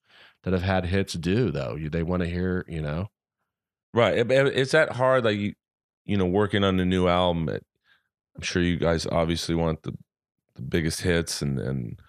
[0.45, 1.75] that have had hits do, though.
[1.75, 3.09] You, they want to hear, you know.
[3.93, 4.17] Right.
[4.19, 5.55] It- it- It's that hard, like you,
[6.05, 7.49] you know, working on a new album.
[7.49, 9.93] I'm sure you guys obviously want the
[10.55, 12.01] the biggest hits and and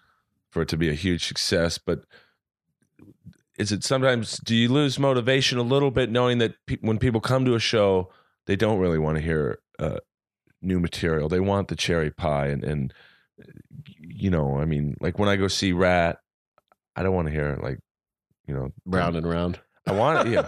[0.50, 1.78] for it to be a huge success.
[1.78, 2.04] But
[3.58, 7.22] is it sometimes do you lose motivation a little bit knowing that pe- when people
[7.22, 8.12] come to a show,
[8.48, 9.98] they don't really want to hear uh,
[10.62, 11.30] new material.
[11.30, 12.93] They want the cherry pie and and
[14.00, 16.19] you know, I mean, like when I go see Ratt,
[16.95, 17.80] I don't want to hear like
[18.47, 19.60] you know Round and round.
[19.88, 20.47] I want yeah.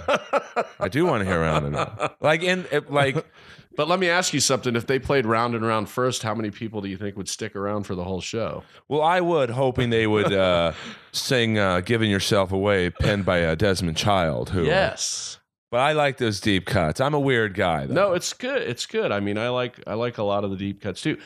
[0.80, 2.12] I do want to hear round and round.
[2.22, 3.26] Like in like
[3.76, 4.76] But let me ask you something.
[4.76, 7.56] If they played round and round first, how many people do you think would stick
[7.56, 8.64] around for the whole show?
[8.88, 10.74] well, I would hoping they would uh,
[11.12, 14.50] sing uh, "Giving Yourself Away" penned by uh, Desmond Child.
[14.52, 14.64] Who?
[14.66, 15.40] Yes.
[15.74, 17.02] But I like those deep cuts.
[17.02, 17.88] I'm a weird guy.
[17.88, 17.96] Though.
[17.96, 18.62] No, it's good.
[18.62, 19.12] It's good.
[19.12, 21.18] I mean, I like I like a lot of the deep cuts too.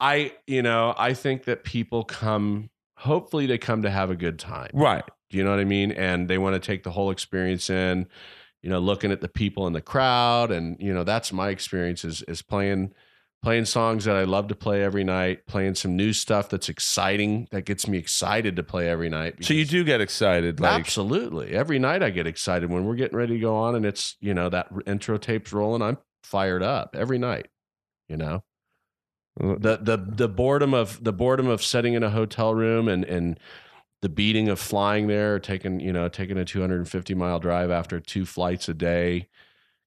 [0.00, 4.40] I, you know, I think that people come hopefully they come to have a good
[4.40, 4.70] time.
[4.74, 5.04] right.
[5.30, 5.92] Do you know what I mean?
[5.92, 8.08] And they want to take the whole experience in,
[8.60, 10.50] you know, looking at the people in the crowd.
[10.50, 12.92] And, you know, that's my experience is is playing
[13.46, 17.46] playing songs that I love to play every night, playing some new stuff that's exciting,
[17.52, 19.44] that gets me excited to play every night.
[19.44, 21.52] So you do get excited, like Absolutely.
[21.52, 24.34] Every night I get excited when we're getting ready to go on and it's, you
[24.34, 25.80] know, that intro tape's rolling.
[25.80, 27.46] I'm fired up every night,
[28.08, 28.42] you know.
[29.38, 33.38] The the the boredom of the boredom of sitting in a hotel room and and
[34.02, 38.00] the beating of flying there, or taking, you know, taking a 250 mile drive after
[38.00, 39.28] two flights a day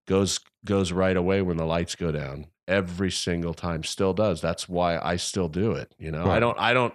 [0.08, 2.48] goes goes right away when the lights go down.
[2.70, 4.40] Every single time still does.
[4.42, 6.26] That's why I still do it, you know.
[6.30, 6.94] I don't I don't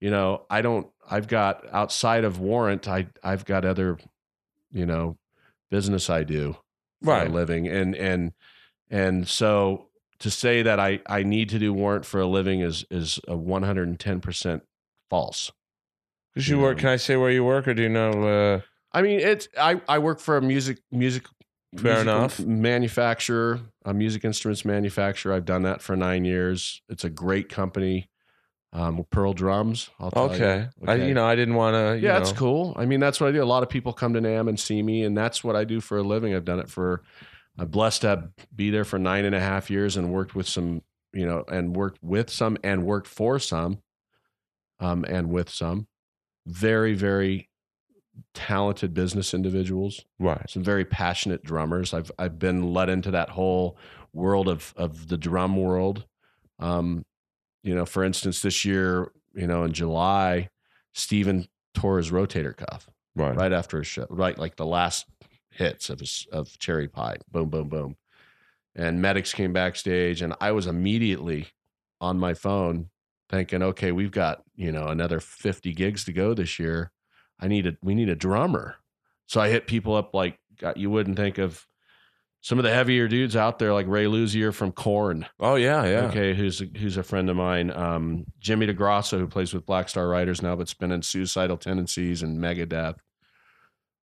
[0.00, 3.98] you know, I don't I've got outside of warrant, I I've got other,
[4.72, 5.16] you know,
[5.70, 6.56] business I do
[7.02, 7.28] for Right.
[7.28, 7.68] a living.
[7.68, 8.32] And and
[8.90, 12.84] and so to say that I I need to do warrant for a living is
[12.90, 14.60] is a 110%
[15.08, 15.52] false.
[16.34, 16.78] because you work.
[16.78, 18.10] Can I say where you work, or do you know?
[18.26, 18.60] Uh,
[18.92, 21.26] I mean, it's I I work for a music music
[21.76, 22.38] Fair enough.
[22.38, 25.32] manufacturer, a music instruments manufacturer.
[25.32, 26.82] I've done that for nine years.
[26.88, 28.10] It's a great company.
[28.74, 29.90] Um, Pearl Drums.
[30.00, 30.44] I'll tell you.
[30.44, 30.68] okay.
[30.86, 31.98] I, you know, I didn't want to.
[31.98, 32.74] yeah, that's cool.
[32.76, 33.42] I mean, that's what I do.
[33.42, 35.80] A lot of people come to NAMM and see me, and that's what I do
[35.80, 36.34] for a living.
[36.34, 37.02] I've done it for.
[37.58, 40.80] I'm blessed to be there for nine and a half years and worked with some,
[41.12, 43.82] you know, and worked with some and worked for some,
[44.80, 45.86] um, and with some
[46.46, 47.50] very, very
[48.34, 50.48] talented business individuals Right.
[50.48, 51.94] some very passionate drummers.
[51.94, 53.78] I've I've been let into that whole
[54.12, 56.04] world of of the drum world.
[56.58, 57.04] Um,
[57.62, 60.50] you know, for instance, this year, you know, in July,
[60.94, 63.36] Steven tore his rotator cuff Right.
[63.36, 65.06] right after his show, right like the last
[65.50, 67.96] hits of his of Cherry Pie, boom, boom, boom.
[68.74, 71.48] And medics came backstage, and I was immediately
[72.00, 72.88] on my phone
[73.28, 76.90] thinking, okay, we've got you know another fifty gigs to go this year.
[77.42, 78.76] I need a we need a drummer.
[79.26, 81.66] So I hit people up like God, you wouldn't think of
[82.40, 85.26] some of the heavier dudes out there, like Ray Luzier from Korn.
[85.38, 86.06] Oh yeah, yeah.
[86.06, 87.70] Okay, who's a, who's a friend of mine.
[87.70, 92.22] Um, Jimmy DeGrasso, who plays with Black Star Riders now, but's been in Suicidal Tendencies
[92.22, 92.96] and Megadeth.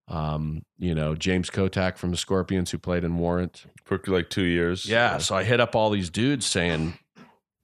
[0.08, 3.66] Um, you know, James Kottak from the Scorpions, who played in Warrant.
[3.86, 4.86] For like two years.
[4.86, 6.98] Yeah, so I hit up all these dudes saying,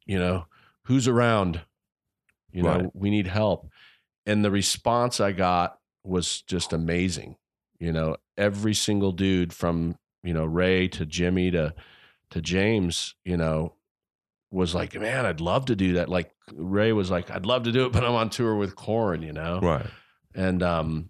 [0.05, 0.45] you know,
[0.83, 1.61] who's around?
[2.51, 2.89] You know, Right.
[2.93, 3.69] we need help.
[4.25, 7.35] And the response I got was just amazing.
[7.79, 11.73] You know, every single dude from, you know, Ray to Jimmy to
[12.31, 13.73] to James, you know,
[14.51, 16.09] was like, man, I'd love to do that.
[16.09, 19.21] Like Ray was like, I'd love to do it, but I'm on tour with Korn,
[19.21, 19.59] you know?
[19.61, 19.85] Right.
[20.33, 21.09] and um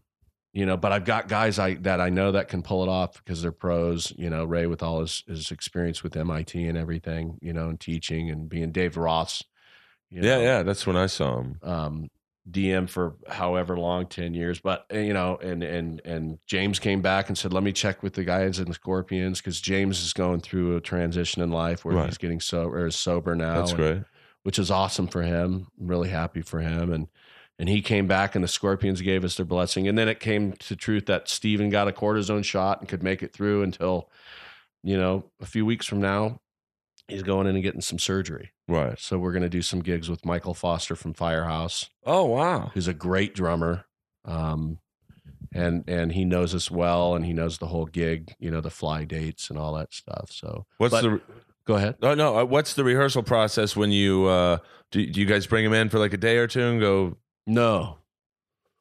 [0.53, 3.15] you know but i've got guys i that i know that can pull it off
[3.15, 7.37] because they're pros you know ray with all his his experience with mit and everything
[7.41, 9.43] you know and teaching and being dave ross
[10.09, 10.63] you Yeah, know, yeah.
[10.63, 11.59] That's when I saw him.
[11.63, 12.09] um
[12.49, 17.01] dm for however long 10 years but uh, you know and and and james came
[17.01, 20.13] back and said let me check with the guys in the scorpions because james is
[20.13, 22.05] going through a transition in life where Right.
[22.05, 24.03] he's getting sober is sober now That's and- great.
[24.43, 25.65] which is awesome for him.
[25.81, 26.93] I'm really happy for him.
[26.93, 27.07] And
[27.57, 29.87] and he came back and the Scorpions gave us their blessing.
[29.87, 33.23] And then it came to truth that Steven got a cortisone shot and could make
[33.23, 34.09] it through until,
[34.83, 36.41] you know, a few weeks from now,
[37.07, 38.51] he's going in and getting some surgery.
[38.67, 38.99] Right.
[38.99, 42.71] So we're gonna do some gigs with Michael Foster from Firehouse, Oh wow.
[42.73, 43.85] who's a great drummer.
[44.25, 44.79] Um
[45.53, 48.69] and and he knows us well and he knows the whole gig, you know, the
[48.71, 50.29] fly dates and all that stuff.
[50.31, 51.21] So What's But- the
[51.67, 51.95] go ahead.
[52.01, 52.39] Oh no!
[52.39, 54.57] uh, What's the rehearsal process when you uh,
[54.91, 55.05] do?
[55.05, 57.17] Do you guys bring him in for like a day or two and go?
[57.47, 57.97] No,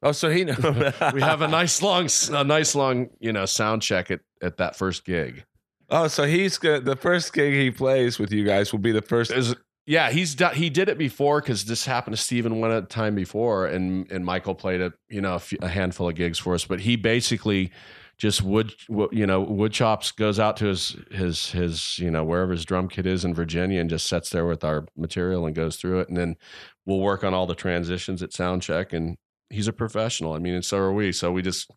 [0.02, 0.44] Oh, so he
[1.14, 4.76] we have a nice long, a nice long, you know, sound check at at that
[4.76, 5.44] first gig.
[5.90, 6.84] Oh, so he's good.
[6.86, 9.30] The first gig he plays with you guys will be the first.
[9.30, 9.54] Is
[9.86, 13.66] yeah, he's done, he did it before because this happened to Steven one time before,
[13.66, 16.96] and and Michael played a you know a handful of gigs for us, but he
[16.96, 17.70] basically
[18.16, 18.72] just wood
[19.10, 22.88] you know wood chops goes out to his his his you know wherever his drum
[22.88, 26.08] kit is in Virginia and just sits there with our material and goes through it,
[26.08, 26.36] and then
[26.86, 29.16] we'll work on all the transitions at sound check, and
[29.50, 30.32] he's a professional.
[30.32, 31.12] I mean, and so are we.
[31.12, 31.70] So we just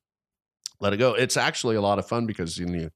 [0.80, 1.14] let it go.
[1.14, 2.90] It's actually a lot of fun because you know,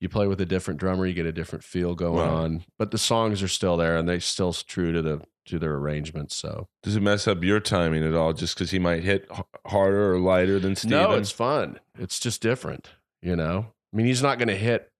[0.00, 2.28] you play with a different drummer, you get a different feel going Right.
[2.28, 2.64] on.
[2.78, 6.36] But the songs are still there and they still true to the to their arrangements.
[6.36, 8.32] So Does it mess up your timing at all?
[8.32, 10.98] Just because he might hit h- harder or lighter than Steven?
[10.98, 11.80] no, it's fun.
[11.98, 12.90] It's just different.
[13.22, 14.90] You know, I mean, he's not going to hit.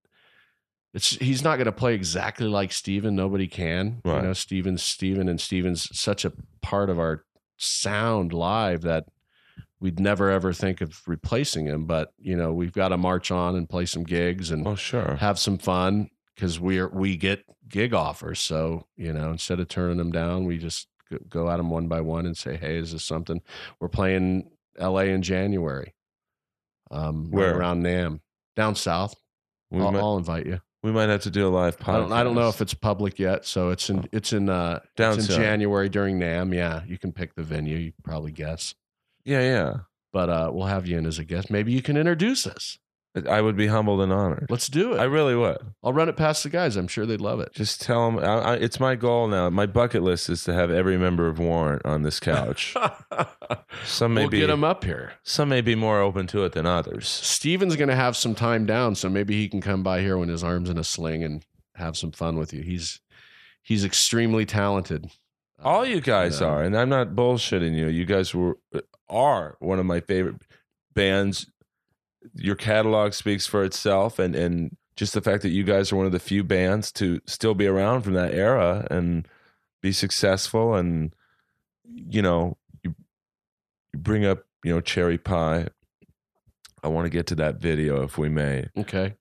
[0.92, 3.14] It's he's not going to play exactly like Steven.
[3.14, 4.00] Nobody can.
[4.04, 4.16] Right.
[4.16, 6.32] You know, Steven's Steven and Steven's such a
[6.62, 7.24] part of our
[7.56, 9.04] sound live that
[9.81, 11.87] we'd never ever think of replacing him.
[11.87, 15.16] But you know, we've got to march on and play some gigs and Oh sure.
[15.16, 18.40] have some fun because we're we get gig offers.
[18.40, 20.87] So you know, instead of turning them down, we just
[21.29, 23.40] go- at them one by one and say, "Hey, is this something?"
[23.81, 25.07] We're playing L.A.
[25.11, 25.95] in January.
[26.90, 27.59] Um, right Where?
[27.59, 28.21] around NAMM,
[28.57, 29.14] down south.
[29.73, 30.61] I'll, might, I'll invite you.
[30.83, 31.88] we might have to do a live podcast.
[31.88, 34.81] I don't, I don't know if it's public yet, so it's in it's in uh
[34.97, 35.37] Down it's in.
[35.37, 36.53] January during NAMM.
[36.55, 37.77] Yeah, you can pick the venue.
[37.77, 38.75] You probably guess,
[39.24, 39.74] Yeah, yeah.
[40.12, 41.50] but uh, we'll have you in as a guest.
[41.50, 42.78] Maybe you can introduce us.
[43.28, 44.46] I would be humbled and honored.
[44.48, 45.00] Let's do it.
[45.00, 45.59] I really would.
[45.83, 46.76] I'll run it past the guys.
[46.76, 47.52] I'm sure they'd love it.
[47.52, 49.50] Just tell them I, I, it's my goal now.
[49.50, 52.76] My bucket list is to have every member of Warrant on this couch.
[53.85, 54.38] Some may we'll be.
[54.38, 55.14] get them up here.
[55.24, 57.09] Some may be more open to it than others.
[57.09, 60.28] Steven's going to have some time down, so maybe he can come by here when
[60.28, 62.62] his arm's in a sling and have some fun with you.
[62.62, 63.00] He's
[63.61, 65.11] he's extremely talented.
[65.62, 66.49] All you guys know.
[66.49, 67.88] are, and I'm not bullshitting you.
[67.88, 70.42] You guys were uh, are one of my favorite
[70.94, 71.46] bands.
[72.35, 76.07] Your catalog speaks for itself, and and just the fact that you guys are one
[76.07, 79.27] of the few bands to still be around from that era and
[79.83, 81.14] be successful, and
[81.85, 82.94] you know, you
[83.92, 85.68] you bring up you know cherry pie.
[86.83, 88.68] I want to get to that video if we may.
[88.77, 89.16] Okay.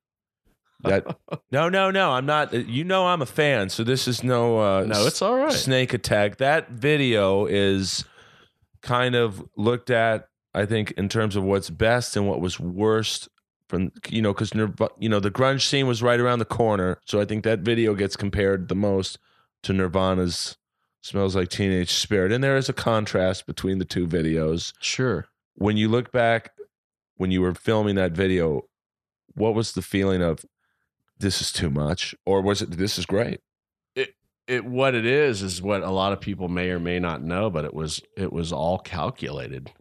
[0.81, 1.05] That
[1.51, 2.11] no, no, no.
[2.11, 2.53] I'm not.
[2.53, 4.59] You know, I'm a fan, so this is no.
[4.59, 5.51] Uh, No, it's all right.
[5.51, 6.37] snake attack.
[6.37, 8.05] That video is
[8.81, 13.27] kind of looked at, I think, in terms of what's best and what was worst
[13.67, 14.51] from you know because
[14.99, 17.93] you know the grunge scene was right around the corner, so I think that video
[17.93, 19.19] gets compared the most
[19.63, 20.57] to Nirvana's
[21.01, 24.73] "Smells Like Teenage Spirit," and there is a contrast between the two videos.
[24.79, 25.27] Sure.
[25.55, 26.51] When you look back,
[27.17, 28.61] when you were filming that video,
[29.35, 30.43] what was the feeling of?
[31.19, 32.71] This is too much, or was it?
[32.71, 33.41] This is great.
[33.95, 37.49] It what it is is what a lot of people may or may not know,
[37.49, 39.71] but it was it was all calculated.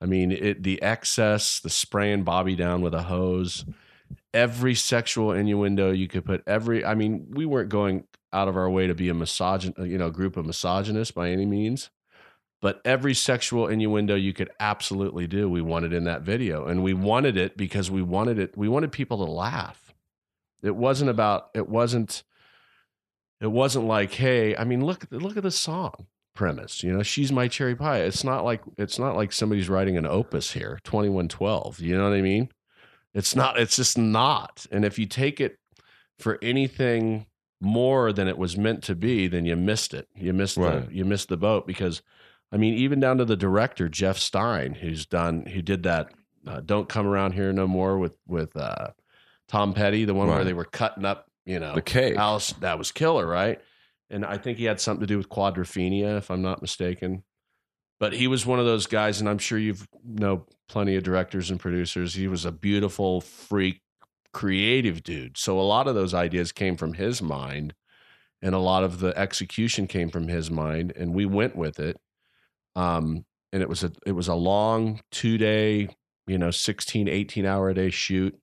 [0.00, 3.64] I mean, it the excess, the spraying Bobbie down with a hose,
[4.32, 8.70] every sexual innuendo you could put every I mean, we weren't going out of our
[8.70, 11.90] way to be a misogyn uh, you know, group of misogynists by any means.
[12.60, 16.66] But every sexual innuendo you could absolutely do, we wanted in that video.
[16.66, 19.87] And we wanted it because we wanted it, we wanted people to laugh.
[20.62, 21.50] It wasn't about.
[21.54, 22.22] It wasn't.
[23.40, 26.82] It wasn't like, hey, I mean, look, look at the song premise.
[26.82, 28.00] You know, she's my cherry pie.
[28.00, 31.78] It's not like it's not like somebody's writing an opus here, twenty one twelve.
[31.80, 32.48] You know what I mean?
[33.14, 33.58] It's not.
[33.58, 34.66] It's just not.
[34.72, 35.58] And if you take it
[36.18, 37.26] for anything
[37.60, 40.08] more than it was meant to be, then you missed it.
[40.16, 40.88] You missed Right.
[40.88, 42.02] the you missed the boat because,
[42.52, 46.08] I mean, even down to the director Jeff Stein, who's done who did that.
[46.46, 48.88] Uh, Don't come around here no more with with uh,
[49.48, 51.26] Tom Petty, the one where they were cutting up.
[51.44, 52.16] You know, The cake.
[52.16, 53.58] Alice, that was killer, right?
[54.10, 57.24] And I think he had something to do with quadrophenia, if I'm not mistaken.
[57.98, 61.50] But he was one of those guys, and I'm sure you've know plenty of directors
[61.50, 62.14] and producers.
[62.14, 63.80] He was a beautiful freak,
[64.32, 65.38] creative dude.
[65.38, 67.74] So a lot of those ideas came from his mind,
[68.42, 71.96] and a lot of the execution came from his mind, and we went with it.
[72.76, 75.88] Um, and it was a it was a long two day,
[76.26, 78.38] you know, 16, 18 hour a day shoot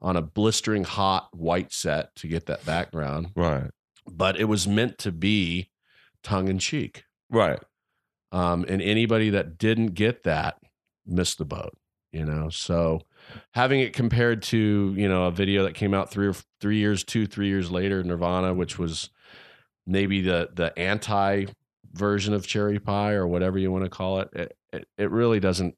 [0.00, 3.70] on a blistering hot white set to get that background Right.
[4.06, 5.70] but it was meant to be
[6.22, 7.04] tongue in cheek.
[7.30, 7.58] Right.
[8.32, 10.58] Um, and anybody that didn't get that
[11.06, 11.76] missed the boat,
[12.12, 12.48] you know.
[12.50, 13.00] So
[13.54, 17.04] having it compared to you know a video that came out three or three years,
[17.04, 19.10] two three years later, Nirvana, which was
[19.86, 21.46] maybe the the anti
[21.92, 25.40] version of cherry pie or whatever you want to call it, it, it, it really
[25.40, 25.74] doesn't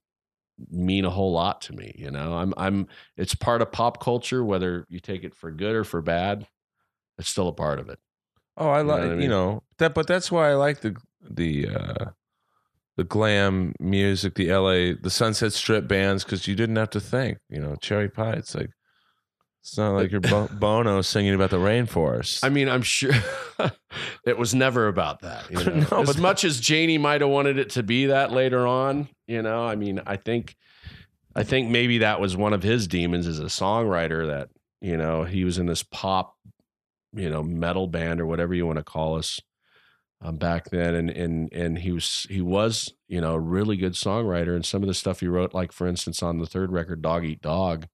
[0.70, 1.94] mean a whole lot to me.
[1.96, 5.74] You know, I'm I'm it's part of pop culture, whether you take it for good
[5.74, 6.46] or for bad.
[7.18, 7.98] It's still a part of it.
[8.56, 11.68] Oh, I You know like you know that, but that's why I like the the
[11.68, 12.04] uh,
[12.96, 14.94] the glam music, the L.A.
[14.94, 17.38] the Sunset Strip bands because you didn't have to think.
[17.48, 18.34] You know, Cherry Pie.
[18.34, 18.70] It's like
[19.62, 22.42] it's not like your Bo- Bono singing about the rainforest.
[22.42, 23.12] I mean, I'm sure
[24.26, 25.50] it was never about that.
[25.50, 25.86] You know?
[25.90, 29.08] No, as but- much as Jani might have wanted it to be that later on,
[29.26, 30.56] you know, I mean, I think,
[31.36, 34.48] I think maybe that was one of his demons as a songwriter that
[34.80, 36.34] you know he was in this pop,
[37.12, 39.40] you know, metal band or whatever you want to call us
[40.22, 43.92] um, back then, and and and he was he was you know a really good
[43.92, 47.00] songwriter, and some of the stuff he wrote, like for instance on the third record,
[47.02, 47.86] Dog Eat Dog,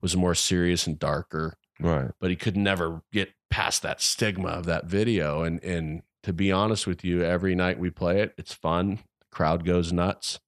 [0.00, 2.10] was more serious and darker right.
[2.20, 5.42] but he could never get past that stigma of that video.
[5.42, 8.96] And and to be honest with you, every night we play it, it's fun.
[9.20, 10.40] The crowd goes nuts.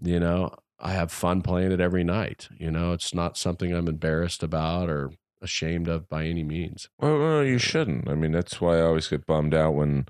[0.00, 2.48] You know, I have fun playing it every night.
[2.58, 6.88] You know, it's not something I'm embarrassed about or ashamed of by any means.
[6.98, 8.08] Well, no, you shouldn't.
[8.08, 10.06] I mean, that's why I always get bummed out when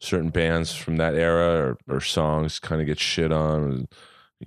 [0.00, 3.88] certain bands from that era or, or songs kind of get shit on.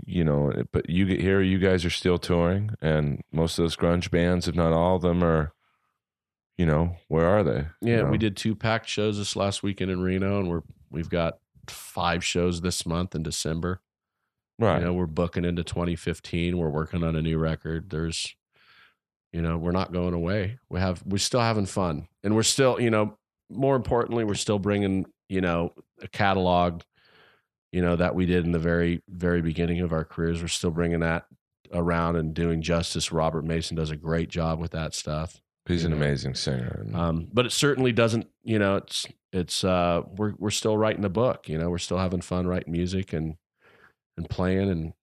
[0.05, 3.75] You know, but you get here, you guys are still touring, and most of those
[3.75, 5.51] grunge bands, if not all of them, are,
[6.57, 7.67] you know, where are they?
[7.81, 8.09] Yeah, You know?
[8.09, 12.23] we did two packed shows this last weekend in Reno, and we're we've got five
[12.23, 13.81] shows this month in December.
[14.59, 14.79] right.
[14.79, 16.57] You know, we're booking into 2015.
[16.57, 17.89] We're working on a new record.
[17.89, 18.35] There's,
[19.33, 20.59] you know, we're not going away.
[20.69, 23.17] We have, we're still having fun, and we're still, you know,
[23.49, 26.81] more importantly, we're still bringing, you know, a catalog,
[27.71, 30.41] you know, that we did in the very, very beginning of our careers.
[30.41, 31.25] We're still bringing that
[31.73, 33.11] around and doing justice.
[33.11, 35.41] Robert Mason does a great job with that stuff.
[35.67, 35.97] He's an know.
[35.97, 36.85] amazing singer.
[36.93, 41.09] Um, but it certainly doesn't, you know, it's it's uh we're we're still writing a
[41.09, 43.35] book, you know, we're still having fun writing music and
[44.17, 44.93] and playing and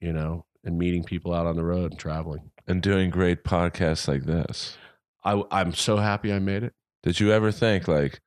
[0.00, 2.50] you know, and meeting people out on the road and traveling.
[2.66, 4.76] and doing great podcasts like this.
[5.22, 6.72] I I'm so happy I made it.
[7.02, 8.20] Did you ever think like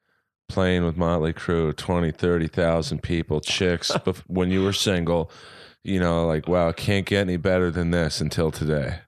[0.49, 3.91] playing with Motley Crue, 20, 30,000 people, chicks,
[4.27, 5.31] when you were single,
[5.83, 8.99] you know, like, wow, can't get any better than this until today?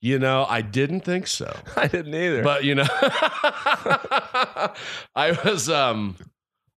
[0.00, 1.56] You know, I didn't think so.
[1.76, 2.42] I didn't either.
[2.42, 2.86] But you know
[5.14, 6.16] I was um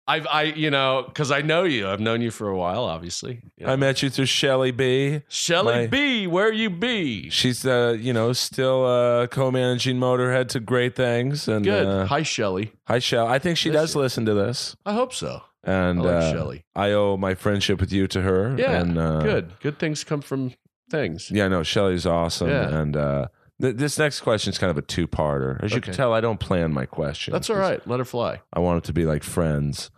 [0.06, 1.88] I've I you know, because I know you.
[1.88, 3.42] I've known you for a while, obviously.
[3.58, 3.68] Know.
[3.68, 5.22] I met you through Shelly B.
[5.30, 7.30] Shelly my- B, where you be?
[7.30, 11.48] She's, uh, you know, still uh, co-managing Motorhead to great things.
[11.48, 11.88] And Good.
[11.88, 12.74] Uh, Hi, Shelly.
[12.88, 13.30] hi, Shelly.
[13.32, 14.76] I think she does listen to this.
[14.86, 15.42] I hope so.
[15.64, 16.66] And I uh, Shelly.
[16.76, 18.56] I owe my friendship with you to her.
[18.58, 19.54] Yeah, and, uh, good.
[19.62, 20.54] Good things come from
[20.90, 21.32] things.
[21.32, 22.50] Yeah, no, Shelly's awesome.
[22.50, 22.68] Yeah.
[22.78, 23.28] And uh,
[23.62, 25.64] th- this next question is kind of a two-parter.
[25.64, 25.98] As you can Okay.
[25.98, 27.34] tell, I don't plan my questions.
[27.34, 27.86] That's all right.
[27.88, 28.42] Let her fly.
[28.54, 29.90] I want it to be like friends,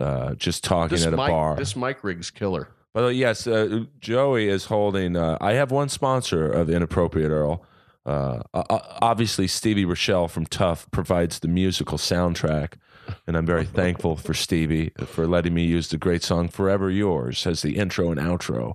[0.00, 1.56] uh, just talking This at a mic, bar.
[1.56, 2.68] this mic rig's killer.
[2.94, 5.16] By the way, yes, uh, Joey is holding.
[5.16, 7.64] Uh, I have one sponsor of Inappropriate Earl.
[8.04, 12.74] Uh, o- o- obviously, Stevie Rachelle from Tuff provides the musical soundtrack,
[13.26, 17.46] and I'm very thankful for Stevie for letting me use the great song "Forever Yours"
[17.46, 18.74] as the intro and outro.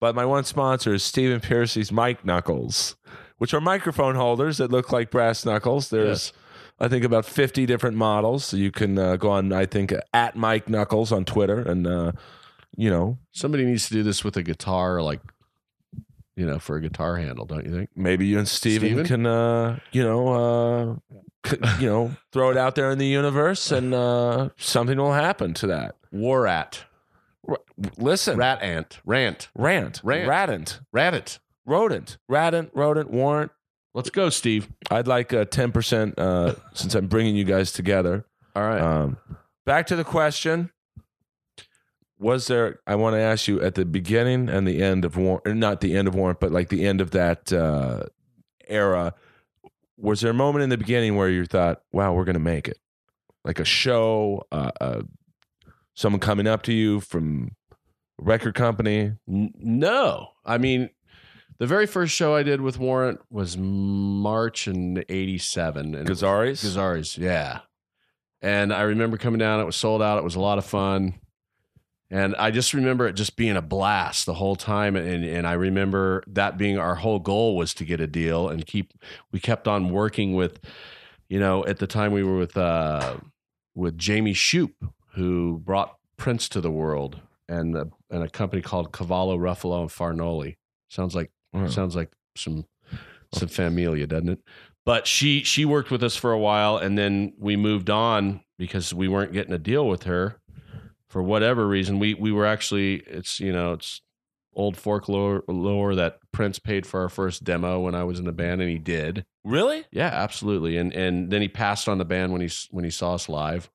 [0.00, 2.96] But my one sponsor is Stephen Pearcy's Mic Knuckles,
[3.38, 5.90] which are microphone holders that look like brass knuckles.
[5.90, 6.32] There's
[6.80, 8.44] I think about 50 different models.
[8.44, 12.12] So you can uh, go on, I think, at Mic Knuckles on Twitter and, uh,
[12.76, 15.20] you know, Somebody needs to do this with a guitar, like
[16.36, 17.90] you know, for a guitar handle, don't you think?
[17.94, 19.06] Maybe you and Steven, Steven?
[19.06, 21.18] can, uh, you know, uh,
[21.48, 25.54] c- you know, throw it out there in the universe, and uh, something will happen
[25.54, 25.94] to that.
[26.10, 26.82] War rat,
[27.98, 30.28] Listen, rat ant, rant, rant, Rant.
[30.28, 31.38] radent, rat it.
[31.66, 33.52] Rodent, radent, rodent, warrant.
[33.94, 34.68] Let's go, Steve.
[34.90, 38.26] I'd like uh, ten percent uh, since I'm bringing you guys together.
[38.56, 38.80] All right.
[38.80, 39.18] Um,
[39.64, 40.70] back to the question:
[42.18, 42.80] Was there?
[42.86, 45.96] I want to ask you at the beginning and the end of Warrant, not the
[45.96, 48.04] end of Warrant, but like the end of that uh,
[48.66, 49.14] era.
[49.96, 52.66] Was there a moment in the beginning where you thought, "Wow, we're going to make
[52.66, 52.78] it"?
[53.44, 55.02] Like a show, uh, uh,
[55.94, 57.52] someone coming up to you from
[58.18, 59.12] record company.
[59.28, 60.90] N- no, I mean,
[61.58, 66.62] the very first show I did with Warrant was March in '87, and Gazzarri's?
[66.62, 67.60] Gazzarri's, yeah.
[68.42, 70.18] And I remember coming down; it was sold out.
[70.18, 71.14] It was a lot of fun,
[72.10, 74.96] and I just remember it just being a blast the whole time.
[74.96, 78.66] And and I remember that being our whole goal was to get a deal and
[78.66, 78.92] keep.
[79.32, 80.60] We kept on working with,
[81.28, 83.16] you know, at the time we were with uh
[83.74, 84.74] with Jamie Shoup,
[85.14, 87.76] who brought Prince to the world, and
[88.10, 90.56] and a company called Cavallo Ruffalo and Fargnoli.
[90.88, 91.66] Sounds like Oh.
[91.68, 92.66] sounds like some
[93.32, 94.40] some familia, doesn't it?
[94.84, 98.92] But she she worked with us for a while, and then we moved on because
[98.92, 100.40] we weren't getting a deal with her
[101.08, 101.98] for whatever reason.
[101.98, 104.02] We we were actually it's you know it's
[104.56, 108.32] old folklore lore that Prince paid for our first demo when I was in the
[108.32, 109.24] band, and he did.
[109.44, 109.84] Really?
[109.90, 110.76] Yeah, absolutely.
[110.76, 113.70] And and then he passed on the band when he when he saw us live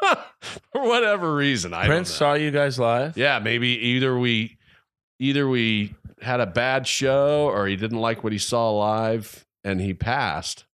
[0.40, 1.74] for whatever reason.
[1.74, 2.34] I Prince don't know.
[2.34, 3.16] saw you guys live.
[3.16, 4.58] Yeah, maybe either we
[5.18, 9.80] either we had a bad show or he didn't like what he saw live and
[9.80, 10.64] he passed.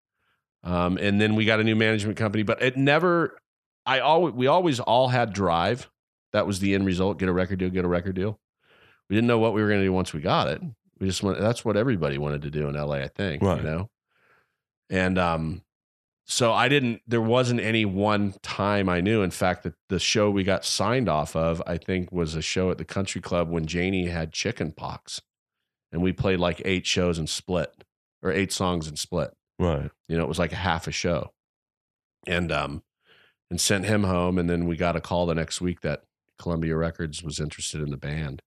[0.62, 3.38] Um, and then we got a new management company, but it never
[3.86, 5.88] I always we always all had drive.
[6.32, 7.18] That was the end result.
[7.18, 8.38] Get a record deal, get a record deal.
[9.08, 10.60] We didn't know what we were gonna do once we got it.
[11.00, 13.42] We just went that's what everybody wanted to do in LA, I think.
[13.42, 13.58] Right.
[13.58, 13.90] You know?
[14.90, 15.62] And um
[16.26, 19.22] so I didn't there wasn't any one time I knew.
[19.22, 22.70] In fact, the, the show we got signed off of, I think, was a show
[22.70, 25.22] at the country club when Jani had chicken pox.
[25.92, 27.72] And we played like eight shows and split
[28.22, 29.30] or eight songs and split.
[29.58, 29.90] Right.
[30.08, 31.32] You know, it was like a half a show.
[32.26, 32.82] And um
[33.50, 36.02] and sent him home and then we got a call the next week that
[36.38, 38.42] Columbia Records was interested in the band.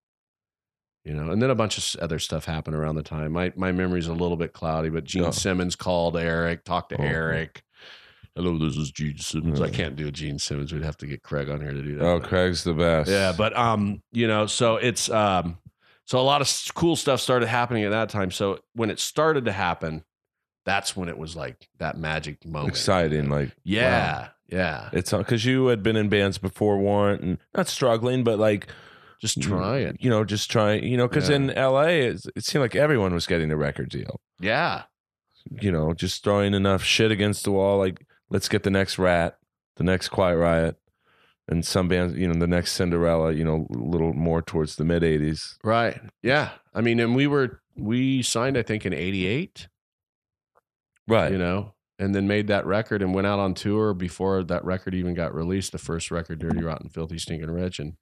[1.04, 3.32] You know, and then a bunch of other stuff happened around the time.
[3.32, 5.32] My my memory's a little bit cloudy, but Gene Oh.
[5.32, 7.04] Simmons called Eric, talked to Oh.
[7.04, 7.64] Eric.
[8.36, 9.60] Hello, this is Gene Simmons.
[9.60, 10.72] I can't do a Gene Simmons.
[10.72, 12.06] We'd have to get Craig on here to do that.
[12.06, 13.10] Oh, but- Craig's the best.
[13.10, 15.58] yeah, but um, you know, so it's um,
[16.06, 18.32] so a lot of cool stuff started happening at that time.
[18.32, 20.04] So when it started to happen,
[20.66, 22.70] that's when it was like that magic moment.
[22.70, 23.30] exciting.
[23.30, 24.30] Like Yeah, wow.
[24.48, 24.90] yeah.
[24.94, 28.68] It's uh, because you had been in bands before Warrant and not struggling, but like
[29.20, 29.98] Just trying.
[30.00, 30.84] You know, just trying.
[30.84, 31.36] You know, because Yeah.
[31.38, 32.08] in L.A.
[32.08, 34.20] It, it seemed like everyone was getting a record deal.
[34.40, 34.84] Yeah.
[35.50, 37.78] You know, just throwing enough shit against the wall.
[37.80, 39.38] Like, let's get the next Ratt,
[39.78, 40.76] the next Quiet Riot,
[41.48, 42.18] and some bands.
[42.18, 43.34] You know, the next Cinderella.
[43.34, 45.58] You know, a little more towards the mid '80s.
[45.64, 46.00] Right.
[46.22, 46.52] Yeah.
[46.74, 49.68] I mean, and we were we signed, I think, in '88.
[51.08, 51.32] Right.
[51.32, 54.96] You know, and then made that record and went out on tour before that record
[54.96, 55.72] even got released.
[55.72, 57.94] The first record, "Dirty Rotten Filthy Stinking Rich," and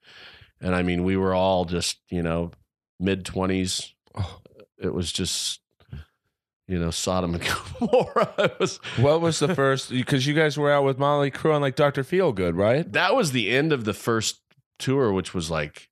[0.62, 2.52] and I mean, we were all just you know
[3.00, 3.94] mid twenties.
[4.16, 4.40] Oh.
[4.82, 5.60] It was just
[6.70, 7.44] you know Sodom and
[7.80, 8.52] Gomorrah.
[8.60, 9.90] Was What was the first?
[9.90, 12.90] Because you guys were out with Motley Crue on like Doctor Feelgood, right?
[12.94, 14.40] that was the end of the first
[14.78, 15.90] tour, which was like,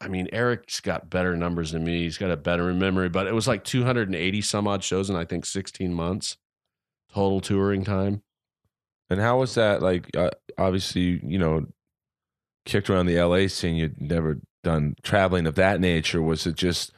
[0.00, 2.02] I mean, Eric's got better numbers than me.
[2.02, 5.24] He's got a better memory, but it was like 280 some odd shows in I
[5.24, 6.36] think 16 months
[7.12, 8.22] total touring time.
[9.08, 9.82] And how was that?
[9.82, 11.66] Like, uh, obviously, you know,
[12.64, 13.76] kicked around the LA scene.
[13.76, 16.22] You'd never done traveling of that nature.
[16.22, 16.92] Was it just?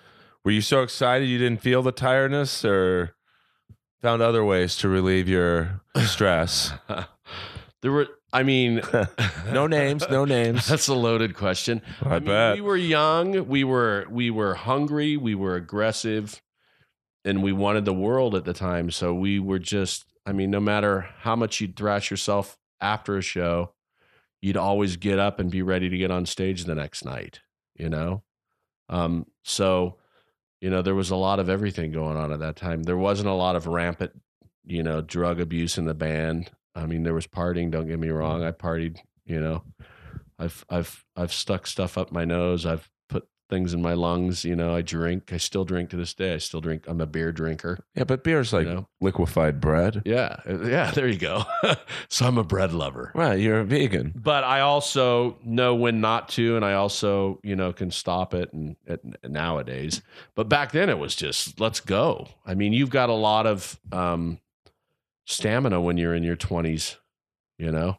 [0.44, 3.15] Were you so excited you didn't feel the tiredness, or
[4.00, 6.72] found other ways to relieve your stress?
[7.82, 8.82] there were, I mean,
[9.52, 10.66] no names, no names.
[10.68, 11.82] That's a loaded question.
[12.02, 12.54] I, mean, bet.
[12.56, 13.48] we were young.
[13.48, 15.16] We were we were hungry.
[15.16, 16.42] We were aggressive,
[17.24, 18.90] and we wanted the world at the time.
[18.90, 20.04] So we were just.
[20.28, 23.74] I mean, no matter how much you'd thrash yourself after a show,
[24.42, 27.40] you'd always get up and be ready to get on stage the next night.
[27.76, 28.24] You know,
[28.88, 29.98] um, so
[30.60, 32.82] you know there was a lot of everything going on at that time.
[32.82, 34.12] There wasn't a lot of rampant,
[34.64, 36.50] you know, drug abuse in the band.
[36.74, 37.70] I mean, there was partying.
[37.70, 38.40] Don't get me wrong.
[38.40, 38.48] Mm-hmm.
[38.48, 38.98] I partied.
[39.24, 39.62] You know,
[40.38, 42.64] I've I've I've stuck stuff up my nose.
[42.66, 42.88] I've
[43.48, 44.44] things in my lungs.
[44.44, 45.32] You know, I drink.
[45.32, 46.34] I still drink to this day.
[46.34, 46.84] I still drink.
[46.86, 47.78] I'm a beer drinker.
[47.94, 48.88] Yeah, but beer's like You know?
[49.00, 50.02] liquefied bread.
[50.04, 50.90] Yeah, uh, yeah.
[50.90, 51.44] There you go.
[52.08, 53.12] so I'm a bread lover.
[53.14, 54.12] Right, you're a vegan.
[54.16, 58.52] But I also know when not to, and I also, you know, can stop it.
[58.52, 60.02] And, and nowadays,
[60.34, 62.28] but back then it was just let's go.
[62.44, 64.40] I mean, you've got a lot of um,
[65.26, 66.96] stamina when you're in your 20s.
[67.58, 67.96] You know,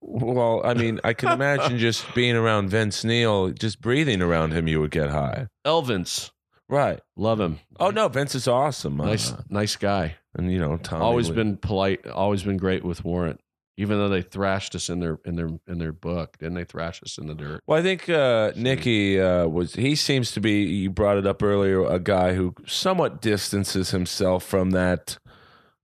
[0.00, 4.68] Well, I mean, I can imagine just being around Vince Neil, just breathing around him,
[4.68, 5.48] you would get high.
[5.66, 6.30] Elvins,
[6.68, 7.00] Right.
[7.16, 7.60] love him.
[7.80, 8.96] Oh no, Vince is awesome.
[8.98, 10.16] nice, Uh, nice guy.
[10.34, 12.06] and you know, Tom always been polite.
[12.06, 13.40] Always been great with Warrant.
[13.78, 17.02] Even though they thrashed us in their in their in their book, didn't they thrash
[17.02, 17.60] us in the dirt?
[17.66, 19.74] Well, I think uh, Nikki uh, was.
[19.74, 20.62] He seems to be.
[20.64, 21.84] You brought it up earlier.
[21.84, 25.18] A guy who somewhat distances himself from that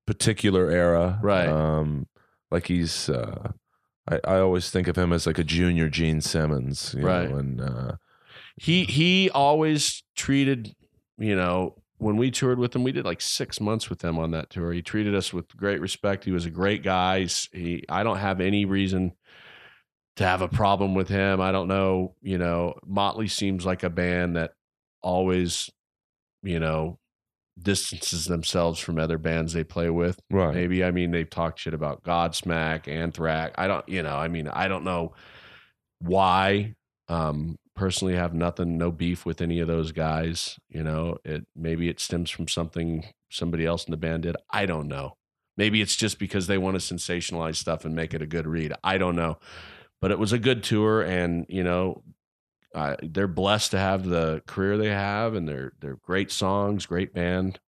[0.06, 1.18] particular era.
[1.22, 1.48] Right.
[1.48, 2.06] Um,
[2.50, 3.08] like he's.
[3.10, 3.52] Uh,
[4.10, 6.94] I, I always think of him as like a junior Gene Simmons.
[6.98, 7.30] you Right.
[7.30, 7.92] know, and uh,
[8.56, 10.74] he he always treated
[11.18, 14.32] you know when we toured with him we did like six months with him on
[14.32, 17.84] that tour he treated us with great respect he was a great guy He's- he
[17.88, 19.12] i don't have any reason
[20.16, 23.90] to have a problem with him i don't know you know motley seems like a
[23.90, 24.52] band that
[25.02, 25.70] always
[26.42, 26.98] you know
[27.60, 30.18] distances themselves from other bands they play with.
[30.30, 30.54] Right.
[30.54, 33.54] maybe i mean they've talked shit about godsmack anthrax.
[33.58, 35.14] I don't you know i mean i don't know
[36.00, 36.74] why
[37.08, 41.16] um personally have nothing no beef with any of those guys you know.
[41.24, 44.36] It maybe it stems from something somebody else in the band did.
[44.50, 45.14] I don't know.
[45.56, 48.72] Maybe it's just because they want to sensationalize stuff and make it a good read.
[48.82, 49.38] I don't know.
[50.00, 52.02] But it was a good tour and you know
[52.74, 57.12] uh, they're blessed to have the career they have and they're they're great songs great
[57.14, 57.60] band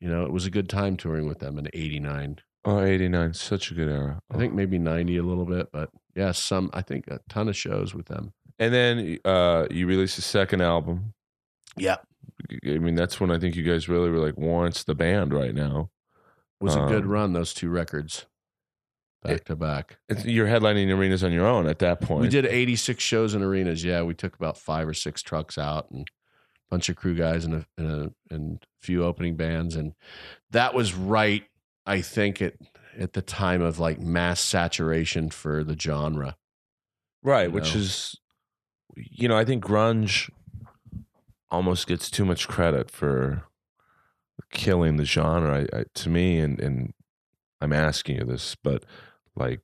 [0.00, 3.32] you know it was a good time touring with them in 89 Oh, 89.
[3.32, 4.20] Such a good era.
[4.30, 7.56] I think maybe 90 a little bit, but yeah, some, I think a ton of
[7.56, 8.34] shows with them.
[8.58, 11.14] And then uh, you released a second album.
[11.78, 11.96] Yeah.
[12.66, 15.54] I mean, that's when I think you guys really were like warrants the band right
[15.54, 15.88] now.
[16.60, 18.26] Was a good Um, run, those two records
[19.22, 19.98] back it- to back.
[20.08, 22.22] It's, you're headlining arenas on your own at that point.
[22.22, 23.84] We did 86 shows in arenas.
[23.84, 24.02] Yeah.
[24.02, 27.54] We took about five or six trucks out and a bunch of crew guys and
[27.54, 27.86] a, and
[28.30, 29.76] a, and few opening bands.
[29.76, 29.92] And
[30.50, 31.44] that was right,
[31.86, 32.54] I think, at,
[32.98, 36.36] at the time of like mass saturation for the genre.
[37.22, 37.80] right, you which know.
[37.80, 38.16] is,
[38.96, 40.30] you know, I think grunge
[41.50, 43.44] almost gets too much credit for
[44.50, 45.66] killing the genre.
[45.72, 46.94] I, I, to me, and and
[47.60, 48.84] I'm asking you this, but
[49.36, 49.60] like.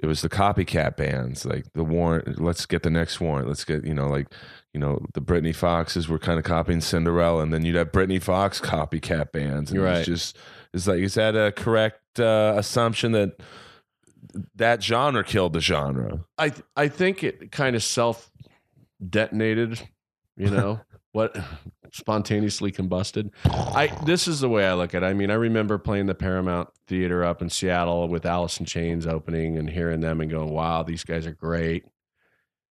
[0.00, 2.40] It was the copycat bands, like the warrant.
[2.40, 3.48] Let's get the next warrant.
[3.48, 4.28] Let's get you know, like
[4.72, 8.20] you know, the Britny Foxes were kind of copying Cinderella, and then you'd have Britny
[8.20, 9.72] Fox copycat bands.
[9.72, 10.06] And You're It's right.
[10.06, 10.36] just
[10.72, 13.40] is like is that a correct uh, assumption that
[14.54, 16.24] that genre killed the genre?
[16.38, 18.30] I th- I think it kind of self
[19.04, 19.80] detonated,
[20.36, 20.78] you know,
[21.12, 21.36] what
[21.92, 23.30] spontaneously combusted.
[23.44, 25.06] I this is the way I look at it.
[25.06, 29.58] I mean, I remember playing the Paramount Theater up in Seattle with in Chains opening
[29.58, 31.84] and hearing them and going, "Wow, these guys are great."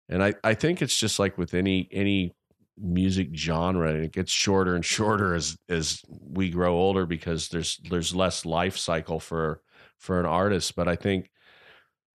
[0.09, 2.35] And I I think it's just like with any any
[2.77, 7.77] music genre, and it gets shorter and shorter as as we grow older because there's
[7.89, 9.61] there's less life cycle for
[9.97, 10.75] for an artist.
[10.75, 11.29] But I think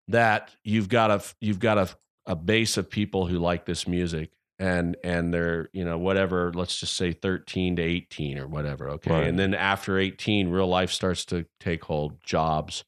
[0.08, 1.88] that you've got a you've got a
[2.26, 6.78] a base of people who like this music and and they're you know whatever let's
[6.80, 9.10] just say 13 to 18 or whatever okay?
[9.12, 9.26] Right.
[9.26, 12.84] and then after 18 real life starts to take hold jobs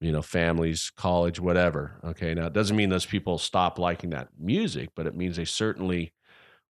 [0.00, 2.34] you know families college whatever okay?
[2.34, 6.12] Now it doesn't mean those people stop liking that music but it means they certainly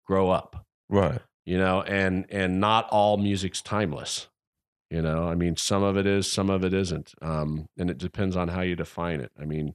[0.05, 0.65] grow up.
[0.89, 1.21] Right.
[1.45, 4.27] you know and and not all music's timeless
[4.89, 5.27] you know?
[5.27, 8.49] I mean some of it is some of it isn't um and it depends on
[8.49, 9.31] how you define it.
[9.39, 9.73] I mean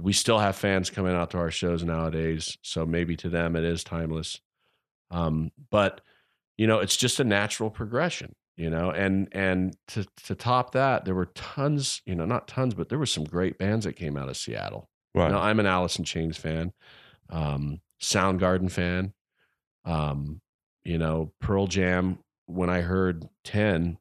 [0.00, 3.64] we still have fans coming out to our shows nowadays so maybe to them it
[3.64, 4.40] is timeless
[5.10, 6.00] um but
[6.56, 11.04] you know it's just a natural progression you know and and to to top that
[11.04, 14.16] there were tons you know not tons but there were some great bands that came
[14.16, 15.30] out of seattle Right.
[15.30, 16.72] now, I'm an Alice in Chains fan,
[17.30, 19.12] um, Soundgarden fan.
[19.84, 20.40] Um,
[20.84, 22.18] you know, Pearl Jam.
[22.46, 23.98] When I heard Ten,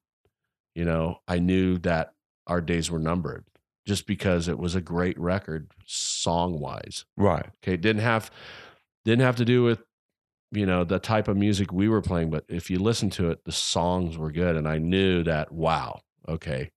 [0.76, 2.14] you know, I knew that
[2.46, 3.46] our days were numbered,
[3.88, 7.06] just because it was a great record, song wise.
[7.16, 7.48] right.
[7.64, 8.30] Okay, it didn't have
[9.06, 9.82] didn't have to do with
[10.52, 13.46] you know the type of music we were playing, but if you listen to it,
[13.46, 15.54] the songs were good, and I knew that.
[15.54, 16.72] Wow, okay,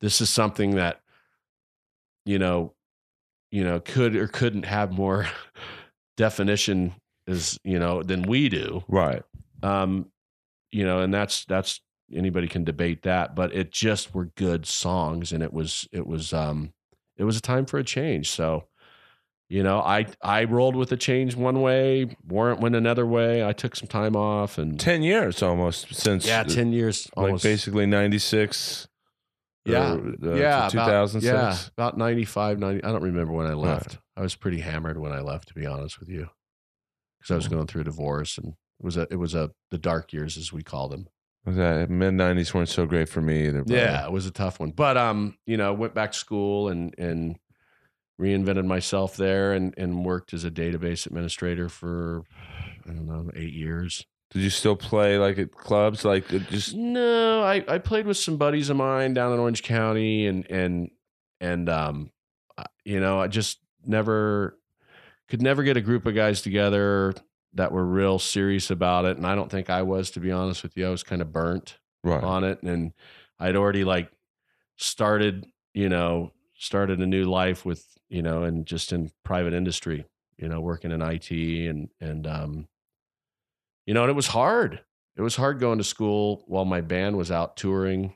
[0.00, 1.00] this is something that
[2.24, 2.72] you know,
[3.50, 5.26] you know, could or couldn't have more
[6.16, 6.94] definition
[7.26, 8.84] is you know than we do.
[8.86, 9.24] Right.
[9.64, 10.06] Um,
[10.70, 11.80] you know, and that's that's
[12.14, 16.32] anybody can debate that, but it just were good songs, and it was it was
[16.32, 16.72] um
[17.16, 18.30] it was a time for a change.
[18.30, 18.64] So
[19.48, 23.44] you know, I I rolled with the change one way, Warrant went another way.
[23.44, 27.44] I took some time off and Ten years almost since yeah, ten years like almost.
[27.44, 28.88] basically ninety six.
[29.66, 29.96] Yeah.
[30.20, 32.84] yeah, two about- thousand Yeah, about 95, 90.
[32.84, 33.56] I don't remember when I Right.
[33.58, 33.98] left.
[34.14, 36.28] I was pretty hammered when I left, to be honest with you,
[37.18, 39.78] because I was going through a divorce and it was a it was a the
[39.78, 41.06] dark years as we call them.
[41.46, 43.64] That mid nineties weren't so great for me either.
[43.66, 44.70] Yeah, it was a tough one.
[44.70, 47.38] But um, you know, went back to school and and
[48.20, 52.22] reinvented myself there and and worked as a database administrator for
[52.86, 54.06] I don't know eight years.
[54.30, 56.04] Did you still play like at clubs?
[56.04, 60.26] Like just No, I I played with some buddies of mine down in Orange County
[60.26, 60.90] and and
[61.40, 62.10] and um,
[62.84, 64.58] you know, I just never
[65.28, 67.14] could never get a group of guys together
[67.54, 70.62] that were real serious about it and I don't think I was to be honest
[70.62, 70.86] with you.
[70.86, 71.78] I was kind of burnt.
[72.02, 72.22] right.
[72.22, 72.92] on it and
[73.40, 74.10] i'd already like
[74.76, 80.04] started you know started a new life with you know and just in private industry
[80.36, 82.68] you know working in it and and um
[83.86, 84.80] you know and it was hard
[85.16, 88.14] it was hard going to school while my band was out touring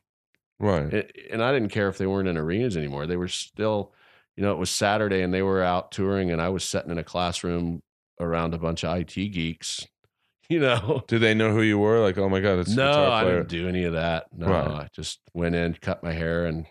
[0.60, 0.92] Right.
[0.92, 3.92] it, and i didn't care if they weren't in arenas anymore they were still
[4.36, 6.98] you know it was saturday and they were out touring and i was sitting in
[6.98, 7.80] a classroom
[8.20, 9.86] around a bunch of it geeks
[10.48, 12.00] you know Did they know who you were?
[12.00, 14.26] Like, oh my god, it's a no, I didn't do any of that.
[14.32, 14.66] No, Right.
[14.66, 16.64] I just went in, cut my hair, and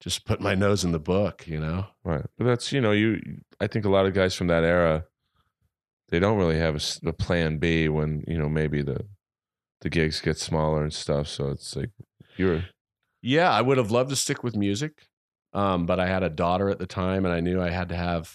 [0.00, 1.46] just put my nose in the book.
[1.46, 1.86] You know.
[2.04, 2.24] Right.
[2.36, 3.18] But that's you know you.
[3.62, 5.04] I think a lot of guys from that era,
[6.10, 9.06] they don't really have a plan B when you know maybe the
[9.80, 11.28] the gigs get smaller and stuff.
[11.28, 11.90] So it's like
[12.36, 12.64] you're
[13.22, 15.06] Yeah, I would have loved to stick with music,
[15.52, 17.96] um, but I had a daughter at the time, and I knew I had to
[17.96, 18.32] have,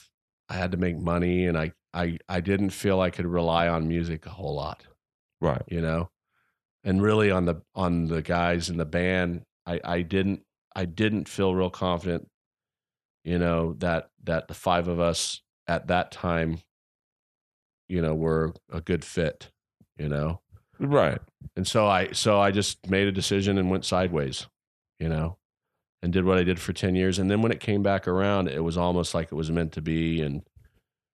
[0.49, 3.87] I had to make money, and I, I, I didn't feel I could rely on
[3.87, 4.83] music a whole lot.
[5.41, 5.61] right.
[5.67, 6.09] You know,
[6.83, 10.41] and really on the on the guys in the band, I, I didn't,
[10.75, 12.27] I didn't feel real confident.
[13.23, 16.59] You know that that the five of us at that time,
[17.87, 19.49] you know, were a good fit.
[19.97, 20.41] You know,
[20.77, 21.19] Right.
[21.55, 24.47] and so I so I just made a decision and went sideways,
[24.99, 25.37] you know,
[26.01, 28.49] and did what I did for 10 years and then when it came back around
[28.49, 30.43] it was almost like it was meant to be and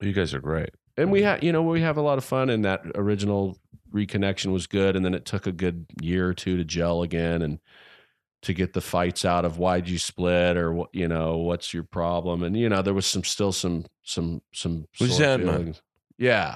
[0.02, 0.72] You guys are great.
[0.98, 3.58] and we had you know we have a lot of fun and that original
[3.94, 7.42] reconnection was good and then it took a good year or two to gel again
[7.42, 7.60] and
[8.42, 11.84] to get the fights out of why'd you split or what you know what's your
[11.84, 15.50] problem and you know there was some still some some some Resentment.
[15.50, 15.82] Uh, feelings.
[16.18, 16.56] yeah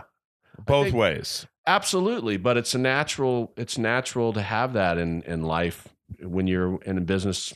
[0.65, 1.45] Both think- ways.
[1.67, 5.87] absolutely but it's a natural it's natural to have that in in life
[6.21, 7.53] when you're in a business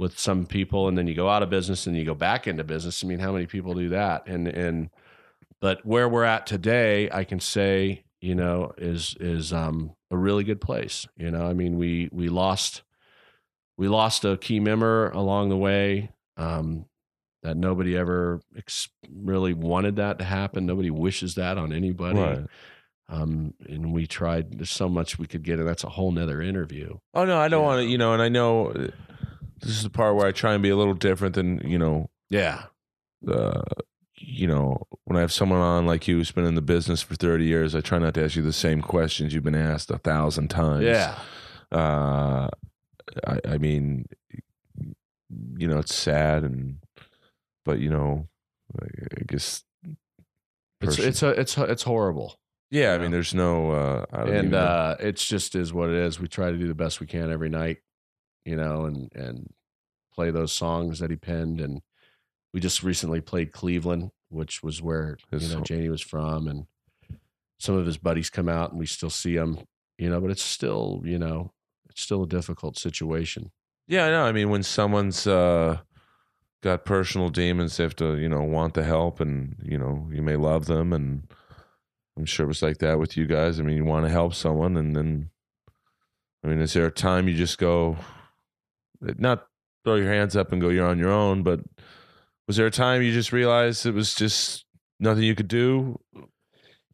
[0.00, 2.64] with some people and then you go out of business and you go back into
[2.64, 4.88] business i mean how many people do that and and
[5.60, 10.42] but where we're at today i can say you know is is um a really
[10.42, 12.82] good place you know i mean we we lost
[13.76, 16.86] we lost a key member along the way um
[17.42, 22.46] that nobody ever ex- really wanted that to happen nobody wishes that on anybody Right.
[23.08, 24.58] um, and we tried.
[24.58, 26.98] There's so much we could get, and that's a whole nother interview.
[27.12, 27.84] Oh no, I don't want to.
[27.86, 28.88] You know, and I know uh,
[29.62, 32.10] this is the part where I try and be a little different than you know.
[32.28, 32.64] Yeah,
[33.26, 33.62] Uh,
[34.22, 37.14] you know, when I have someone on like you who's been in the business for
[37.16, 39.98] thirty years, I try not to ask you the same questions you've been asked a
[39.98, 40.84] thousand times.
[40.84, 41.18] yeah,
[41.72, 42.48] Uh,
[43.26, 44.06] I, I mean,
[45.56, 46.78] you know, it's sad, and
[47.64, 48.28] but you know,
[48.80, 49.64] I guess.
[49.84, 49.96] it's
[50.96, 52.38] person- it's a, it's it's horrible,
[52.70, 52.92] yeah.
[52.94, 53.70] I mean, there's no.
[53.72, 56.20] Uh, I don't and uh, it's just is what it is.
[56.20, 57.78] We try to do the best we can every night,
[58.44, 59.52] you know, and and
[60.12, 61.82] play those songs that he penned, and
[62.52, 66.66] we just recently played Cleveland, which was where His you know Jani was from, and
[67.58, 69.58] some of his buddies come out, and we still see them,
[69.98, 71.52] you know, but it's still you know
[71.88, 73.50] it's still a difficult situation.
[73.86, 74.22] Yeah, I know.
[74.22, 75.78] I mean, when someone's uh,
[76.62, 80.22] got personal demons, they have to, you know, want the help, and you know, you
[80.22, 81.24] may love them, and
[82.16, 83.58] I'm sure it was like that with you guys.
[83.58, 85.30] I mean, you want to help someone, and then,
[86.44, 87.96] I mean, is there a time you just go,
[89.00, 89.46] not
[89.84, 91.60] throw your hands up and go, you're on your own, but
[92.46, 94.64] was there a time you just realized it was just
[94.98, 95.98] nothing you could do?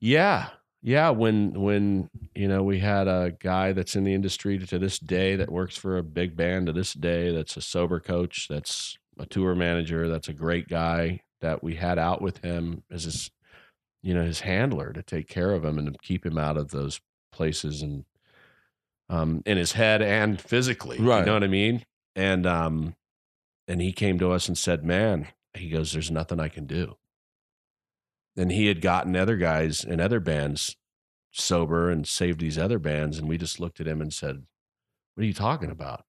[0.00, 0.48] Yeah.
[0.82, 5.00] Yeah, when when you know we had a guy that's in the industry to this
[5.00, 8.96] day that works for a big band to this day that's a sober coach, that's
[9.18, 13.30] a tour manager, that's a great guy that we had out with him as his
[14.02, 16.70] you know his handler to take care of him and to keep him out of
[16.70, 17.00] those
[17.32, 18.04] places and
[19.08, 20.98] um in his head and physically.
[21.00, 21.20] right.
[21.20, 21.84] You know what I mean?
[22.16, 22.96] And um
[23.68, 26.96] and he came to us and said, "Man, he goes, there's nothing I can do."
[28.38, 30.76] and he had gotten other guys in other bands
[31.32, 34.42] sober and saved these other bands and we just looked at him and said
[35.14, 36.04] what are you talking about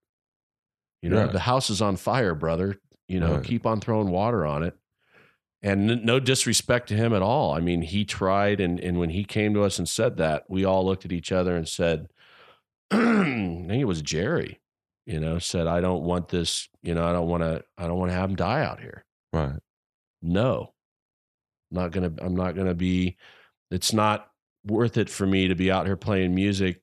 [1.01, 1.31] you know Right.
[1.31, 3.43] the house is on fire brother you know Right.
[3.45, 4.75] keep on throwing water on it
[5.61, 7.53] and n- no disrespect to him at all.
[7.53, 10.63] I mean, he tried, and and when he came to us and said that, we
[10.65, 12.09] all looked at each other and said,
[12.91, 14.59] I think it was Jerry,
[15.07, 17.97] you know, said, I don't want this, you know, I don't want to, I don't
[17.97, 19.05] want to have him die out here.
[19.31, 19.57] Right.
[20.21, 20.73] No,
[21.71, 23.15] I'm not gonna, I'm not gonna be.
[23.71, 24.27] It's not
[24.65, 26.81] worth it for me to be out here playing music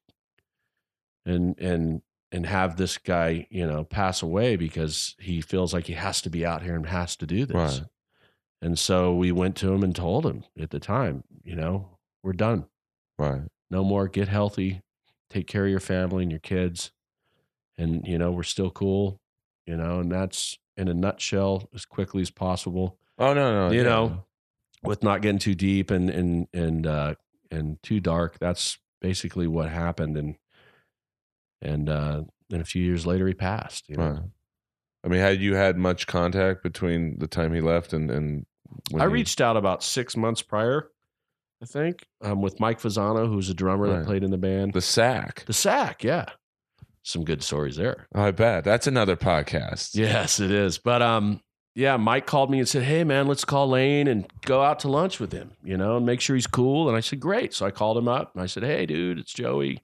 [1.26, 2.00] and and
[2.32, 6.30] and have this guy, you know, pass away because he feels like he has to
[6.30, 7.54] be out here and has to do this.
[7.54, 7.82] Right.
[8.62, 12.32] And so we went to him and told him at the time, you know, we're
[12.32, 12.64] done.
[13.18, 13.42] Right.
[13.70, 14.08] No more.
[14.08, 14.80] Get healthy.
[15.28, 16.90] Take care of your family and your kids.
[17.78, 19.20] And, you know, we're still cool,
[19.66, 23.72] you know, and that's in a nutshell as quickly as possible, Oh no, no.
[23.72, 23.88] you yeah.
[23.88, 24.24] know,
[24.82, 27.14] with not getting too deep and, and, and, uh,
[27.50, 28.38] and too dark.
[28.38, 30.16] That's basically what happened.
[30.16, 30.36] And,
[31.62, 34.10] and, uh, then a few years later he passed, you know.
[34.10, 34.22] Right.
[35.04, 38.46] I mean, had you had much contact between the time he left and and
[38.90, 40.90] when I you- reached out about six months prior,
[41.62, 43.98] I think, um, with Mike Fasano, who's a drummer Right.
[43.98, 44.72] that played in the band.
[44.74, 45.44] the sack?
[45.46, 46.26] The sack, yeah.
[47.06, 48.06] Some good stories there.
[48.14, 49.94] I bet that's another podcast.
[49.94, 50.78] Yes, it is.
[50.78, 51.40] But um,
[51.74, 54.88] yeah, Mike called me and said, Hey man, let's call Lane and go out to
[54.88, 56.88] lunch with him, you know, and make sure he's cool.
[56.88, 57.52] And I said, Great.
[57.52, 59.82] So I called him up and I said, Hey dude, it's Joey.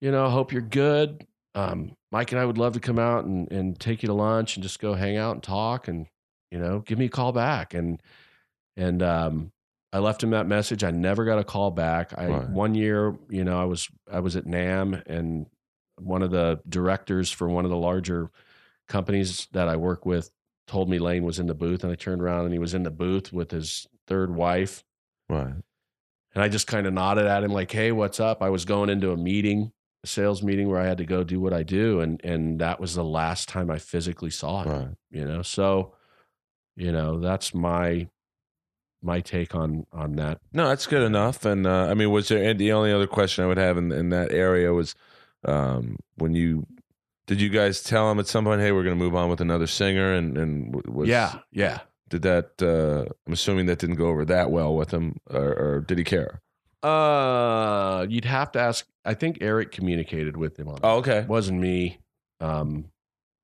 [0.00, 1.26] You know, hope you're good.
[1.54, 4.56] Um, Mike and I would love to come out and, and take you to lunch
[4.56, 6.06] and just go hang out and talk and,
[6.50, 7.72] you know, give me a call back.
[7.74, 8.00] And
[8.76, 9.52] and um
[9.92, 10.82] I left him that message.
[10.84, 12.12] I never got a call back.
[12.18, 12.48] I Right.
[12.50, 15.46] one year, you know, I was I was at NAMM and
[15.98, 18.30] one of the directors for one of the larger
[18.88, 20.30] companies that I work with
[20.66, 22.82] told me Lane was in the booth and I turned around and he was in
[22.82, 24.84] the booth with his third wife
[25.28, 25.54] Right.
[26.34, 28.90] and I just kind of nodded at him like, "Hey, what's up?" I was going
[28.90, 29.72] into a meeting,
[30.02, 32.80] a sales meeting where I had to go do what I do and and that
[32.80, 34.88] was the last time I physically saw him, Right.
[35.10, 35.40] you know.
[35.42, 35.94] So,
[36.76, 38.08] you know, that's my
[39.02, 40.40] my take on on that.
[40.52, 41.44] No, that's good enough.
[41.44, 43.92] And uh, I mean, was there and the only other question I would have in,
[43.92, 44.94] in that area was
[45.44, 46.66] um, when you
[47.26, 49.40] did you guys tell him at some point, hey, we're going to move on with
[49.40, 51.80] another singer, and and was yeah, yeah.
[52.08, 52.50] did that?
[52.60, 56.04] Uh, I'm assuming that didn't go over that well with him, or, or did he
[56.04, 56.40] care?
[56.82, 58.86] Uh, you'd have to ask.
[59.04, 60.80] I think Eric communicated with him on.
[60.82, 61.20] Oh, okay.
[61.20, 61.98] It wasn't me.
[62.40, 62.86] Um,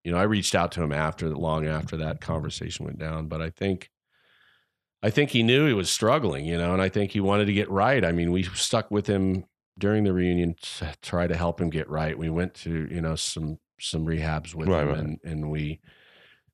[0.05, 3.40] you know, I reached out to him after long after that conversation went down, but
[3.40, 3.90] I think,
[5.03, 6.44] I think he knew he was struggling.
[6.44, 8.05] You know, and I think he wanted to get right.
[8.05, 9.44] I mean, we stuck with him
[9.80, 12.16] during the reunion to try to help him get right.
[12.16, 14.98] We went to you know some some rehabs with Right, him, right.
[14.98, 15.80] and and we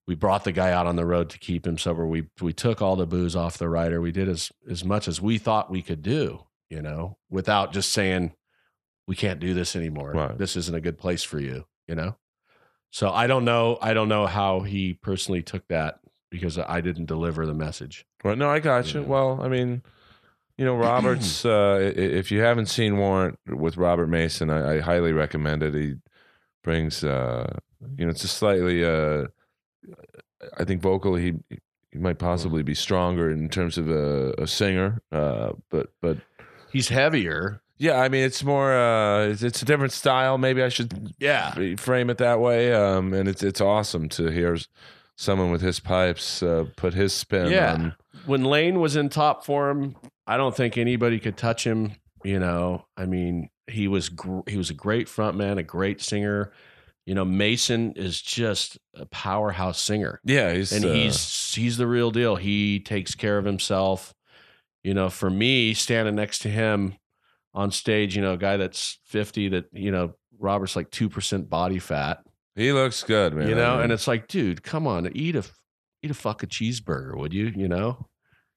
[0.07, 2.07] we brought the guy out on the road to keep him sober.
[2.07, 4.01] We we took all the booze off the rider.
[4.01, 7.93] We did as as much as we thought we could do, you know, without just
[7.93, 8.33] saying
[9.09, 10.13] we can't do this anymore.
[10.13, 10.39] Right.
[10.39, 12.17] This isn't a good place for you, you know.
[12.93, 13.79] So I don't know.
[13.83, 15.99] I don't know how he personally took that
[16.31, 18.07] because I didn't deliver the message.
[18.25, 19.01] Well, no, I got you.
[19.01, 19.07] Yeah.
[19.07, 19.83] Well, I mean,
[20.59, 21.45] you know, Robert's.
[21.45, 25.75] uh, if you haven't seen Warrant with Robert Mason, I, I highly recommend it.
[25.75, 25.95] He
[26.65, 27.59] brings, uh,
[27.97, 28.85] you know, it's a slightly.
[28.85, 29.27] Uh,
[30.59, 31.59] I think vocally he
[31.93, 36.19] he might possibly be stronger in terms of a, a singer, uh, but but
[36.73, 37.63] He's heavier.
[37.79, 38.73] yeah, I mean, it's more.
[38.73, 40.37] Uh, it's, it's a different style.
[40.37, 41.55] Maybe I should Yeah.
[41.77, 42.73] frame it that way.
[42.75, 44.59] Um, and it's it's awesome to hear
[45.17, 47.73] someone with his pipes uh, put his spin Yeah.
[47.73, 47.95] on.
[48.27, 49.97] When Lane was in top form,
[50.27, 51.93] I don't think anybody could touch him.
[52.25, 56.53] You know, I mean, he was gr- he was a great frontman, a great singer.
[57.05, 60.21] You know, Mason is just a powerhouse singer.
[60.25, 62.35] Yeah, he's and uh, he's he's the real deal.
[62.37, 64.13] He takes care of himself.
[64.83, 66.95] You know, for me, standing next to him
[67.55, 71.49] on stage, you know, a guy that's fifty, that you know, Robert's like two percent
[71.49, 72.19] body fat.
[72.57, 73.49] He looks good, man.
[73.49, 75.45] you know, and it's like, dude, come on, eat a
[76.03, 77.53] eat a fucking cheeseburger, would you?
[77.55, 78.09] You know,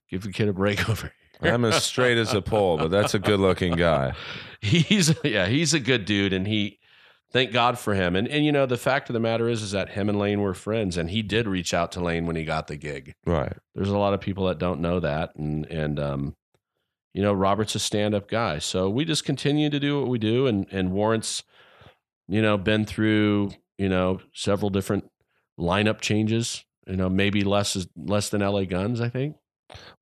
[0.09, 1.11] give the kid a break over.
[1.41, 4.13] I'm as straight as a pole, but that's a good looking guy.
[4.61, 6.79] he's yeah, he's a good dude, and he
[7.31, 8.15] thank God for him.
[8.15, 10.41] And and you know, the fact of the matter is, is that him and Lane
[10.41, 13.13] were friends, and he did reach out to Lane when he got the gig.
[13.25, 13.53] Right.
[13.75, 16.35] there's a lot of people that don't know that and and um
[17.13, 20.45] you know robert's a stand-up guy so we just continue to do what we do
[20.47, 21.43] and and warrant's
[22.27, 25.09] you know been through you know several different
[25.59, 29.35] lineup changes you know maybe less is less than la guns i think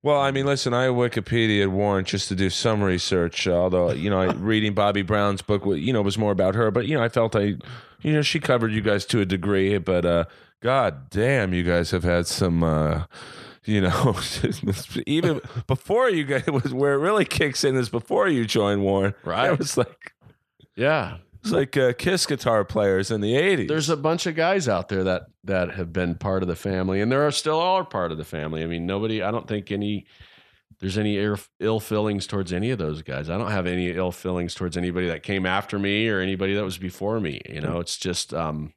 [0.03, 3.47] Well, I mean, listen, I Wikipedia Warrant just to do some research.
[3.47, 6.71] Although, you know, I, reading Bobbie Brown's book, you know, was more about her.
[6.71, 7.55] But you know, I felt I,
[8.01, 9.77] you know, she covered you guys to a degree.
[9.77, 10.25] But uh,
[10.61, 12.63] God damn, you guys have had some.
[12.63, 13.03] Uh,
[13.67, 14.17] you know,
[15.05, 19.15] even before you guys was where it really kicks in is before you join Warrant.
[19.25, 19.51] Right.
[19.51, 20.13] It was like
[20.75, 21.17] yeah
[21.47, 23.67] It's like uh, Kiss guitar players in the '80s.
[23.67, 27.01] There's a bunch of guys out there that that have been part of the family,
[27.01, 28.63] and there are still are part of the family.
[28.63, 29.21] I mean, nobody.
[29.23, 30.05] I don't think any.
[30.79, 33.31] There's any ill, ill feelings towards any of those guys.
[33.31, 36.63] I don't have any ill feelings towards anybody that came after me or anybody that
[36.63, 37.41] was before me.
[37.49, 38.73] You know, it's just um,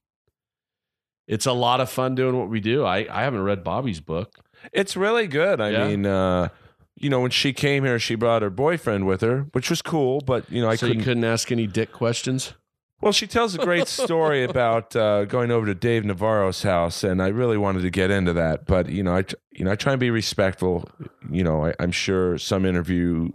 [1.29, 2.85] it's a lot of fun doing what we do.
[2.87, 4.35] I I haven't read Bobbie's book.
[4.73, 5.61] It's really good.
[5.61, 5.89] I Yeah.
[5.89, 6.49] mean, uh,
[6.97, 10.21] you know, when she came here, she brought her boyfriend with her, which was cool.
[10.21, 11.01] But you know, I so couldn't.
[11.01, 12.55] you couldn't ask any dick questions.
[13.01, 17.23] Well, she tells a great story about uh, going over to Dave Navarro's house, and
[17.23, 18.67] I really wanted to get into that.
[18.67, 20.89] But you know, I you know I try and be respectful.
[21.31, 23.31] You know, I, I'm sure some interview,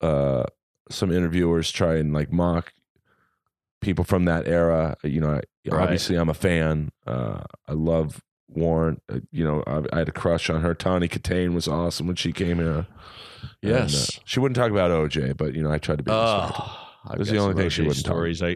[0.00, 0.44] uh,
[0.90, 2.72] some interviewers try and like mock
[3.80, 4.96] people from that era.
[5.02, 5.82] You know, I, Right.
[5.82, 6.90] obviously I'm a fan.
[7.06, 9.02] Uh, I love Warrant.
[9.12, 10.74] Uh, you know, I, I had a crush on her.
[10.74, 12.86] Tawny Kitaen was awesome when she came here.
[13.62, 14.18] And, uh, Yes.
[14.24, 16.64] she wouldn't talk about OJ, but you know, I tried to be respectful.
[16.66, 18.42] Oh, I've the only thing she wouldn't stories.
[18.42, 18.54] I yeah.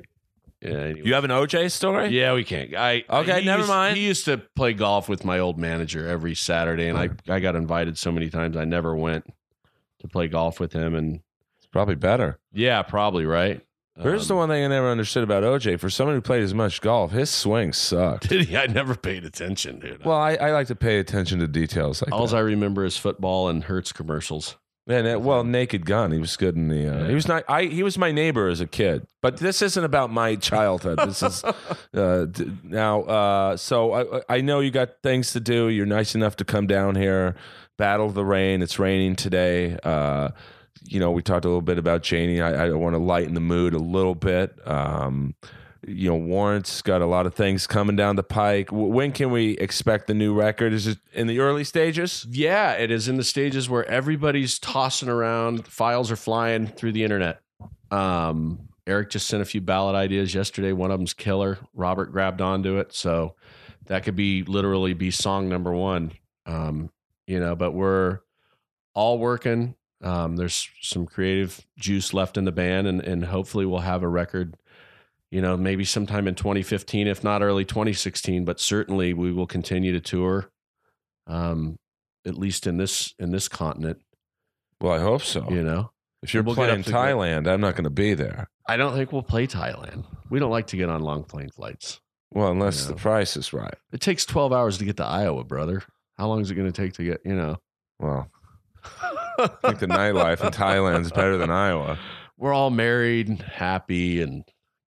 [0.65, 1.03] Anyway.
[1.05, 2.09] You have an OJ story?
[2.09, 2.75] Yeah, we can't.
[2.75, 3.97] I Okay, never used- mind.
[3.97, 7.57] He used to play golf with my old manager every Saturday, and I I got
[7.57, 9.25] invited so many times I never went
[10.01, 10.95] to play golf with him.
[10.95, 11.21] And
[11.59, 12.39] It's probably better.
[12.53, 13.61] yeah, probably right.
[14.03, 15.77] Here's the Um, one thing I never understood about OJ.
[15.79, 18.29] For someone who played as much golf, his swing sucked.
[18.29, 18.57] Did he?
[18.57, 20.05] I never paid attention, dude.
[20.05, 22.35] Well, I, I like to pay attention to details like all.
[22.35, 24.57] I remember is football and Hertz commercials.
[24.87, 26.87] And uh, well, Naked Gun, he was good in the.
[27.05, 27.45] Uh, He was not.
[27.49, 30.99] I he was my neighbor as a kid, but this isn't about my childhood.
[31.07, 31.43] This is
[31.95, 33.03] uh, d- now.
[33.05, 35.69] Uh, so I I know you got things to do.
[35.71, 37.35] You're nice enough to come down here,
[37.79, 38.61] battle the rain.
[38.61, 39.79] It's raining today.
[39.83, 40.29] Uh,
[40.87, 42.43] you know, we talked a little bit about Jani.
[42.43, 44.59] I, I want to lighten the mood a little bit.
[44.69, 45.35] Um,
[45.87, 48.69] you know, Warrant's got a lot of things coming down the pike.
[48.71, 50.73] When can we expect the new record?
[50.73, 52.27] Is it in the early stages?
[52.31, 57.05] Yeah, it is in the stages where everybody's tossing around, files are flying through the
[57.05, 57.41] internet.
[57.91, 60.73] Um, Eric just sent a few ballot ideas yesterday.
[60.73, 61.59] One of them's killer.
[61.73, 63.35] Robert grabbed onto it, so
[63.87, 66.13] that could be literally be song number one.
[66.47, 66.91] Um,
[67.27, 68.21] you know, but we're
[68.95, 69.75] all working.
[70.03, 74.09] Um, there's some creative juice left in the band, and and hopefully we'll have a
[74.09, 74.57] record.
[75.35, 79.91] You know, maybe sometime in 2015, if not early 2016, but certainly we will continue
[79.93, 80.49] to tour.
[81.27, 81.75] Um,
[82.25, 83.99] at least in this in this continent,
[84.81, 85.45] Well, I hope so.
[85.51, 85.91] you know.
[86.23, 88.47] If you're We'll playing Thailand, I'm not going to be there.
[88.69, 90.05] I don't think we'll play Thailand.
[90.31, 92.01] We don't like to get on long plane flights.
[92.31, 92.93] Well, unless Yeah.
[92.93, 93.75] the price is right.
[93.93, 95.83] It takes 12 hours to get to Iowa, brother.
[96.17, 97.57] How long is it going to take to get, you know?
[97.99, 98.31] Well,
[99.39, 101.99] I think the nightlife in Thailand is better than Iowa.
[102.39, 104.45] We're all married and happy and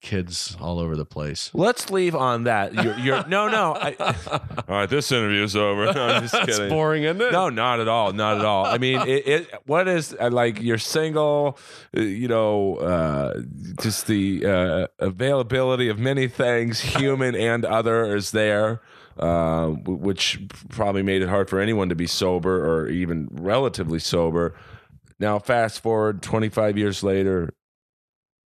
[0.05, 1.49] kids all over the place.
[1.53, 2.73] Let's leave on that.
[2.73, 3.73] You're, you're no, no.
[3.73, 3.95] I,
[4.67, 5.91] all right, this interview's over.
[5.91, 6.69] No, I'm just That's kidding.
[6.69, 7.31] boring, isn't it?
[7.31, 8.13] No, not at all.
[8.13, 8.65] Not at all.
[8.65, 9.27] I mean, it.
[9.27, 10.61] it what is uh, like?
[10.61, 11.57] You're single.
[11.97, 13.41] uh, You know, uh,
[13.81, 18.81] just the uh, availability of many things, human and other, is there,
[19.17, 20.39] uh, which
[20.69, 24.55] probably made it hard for anyone to be sober or even relatively sober.
[25.19, 27.53] Now, fast forward 25 years later,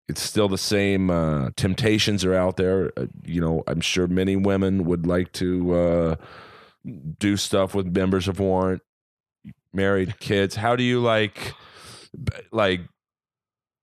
[0.07, 1.09] it's still the same.
[1.09, 2.91] Uh, temptations are out there.
[2.97, 6.15] Uh, you know, I'm sure many women would like to uh,
[7.19, 8.81] do stuff with members of Warrant,
[9.73, 10.55] married kids.
[10.55, 11.53] How do you like,
[12.51, 12.81] like,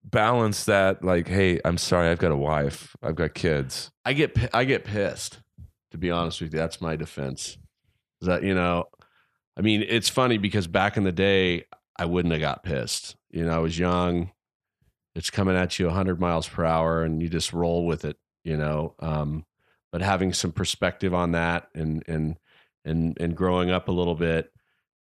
[0.05, 1.05] balance that?
[1.05, 3.91] Like, hey, I'm sorry, I've got a wife, I've got kids.
[4.05, 5.41] I get I get pissed.
[5.91, 7.59] To be honest with you, that's my defense.
[8.21, 8.85] Is that you know,
[9.57, 11.65] I mean, it's funny because back in the day,
[11.99, 13.17] I wouldn't have got pissed.
[13.31, 14.31] You know, I was young.
[15.15, 18.17] It's coming at you 100 miles per hour, and you just roll with it.
[18.45, 19.45] You know, um,
[19.93, 22.39] but having some perspective on that, and and
[22.85, 24.51] and and growing up a little bit,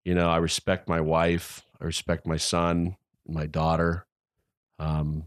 [0.04, 1.62] you know, I respect my wife.
[1.80, 2.96] I respect my son,
[3.26, 4.06] my daughter.
[4.78, 5.24] Um,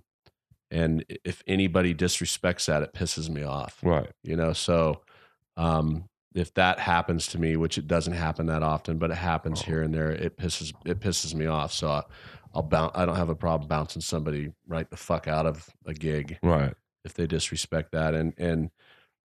[0.71, 4.09] and if anybody disrespects that, it pisses me off Right.
[4.23, 5.01] you know so
[5.57, 9.61] um if that happens to me which it doesn't happen that often but it happens
[9.61, 9.65] Oh.
[9.65, 11.71] here and there it pisses it pisses me off.
[11.73, 12.03] So I,
[12.53, 15.93] i'll bounce i don't have a problem bouncing somebody right the fuck out of a
[15.93, 16.73] gig Right.
[17.03, 18.13] if they disrespect that.
[18.13, 18.69] And and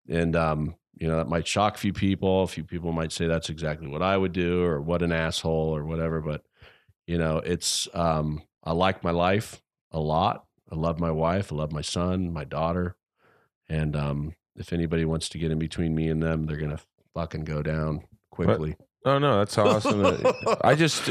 [0.07, 2.43] and um you know that might shock a few people.
[2.43, 5.75] A few people might say that's exactly what i would do or what an asshole
[5.75, 6.41] or whatever but
[7.05, 10.43] you know it's um i like my life a lot.
[10.69, 11.53] I love my wife.
[11.53, 12.95] I love my son my daughter.
[13.69, 16.79] And um if anybody wants to get in between me and them they're gonna
[17.17, 20.05] fucking go down quickly Oh no, that's awesome.
[20.65, 21.07] I just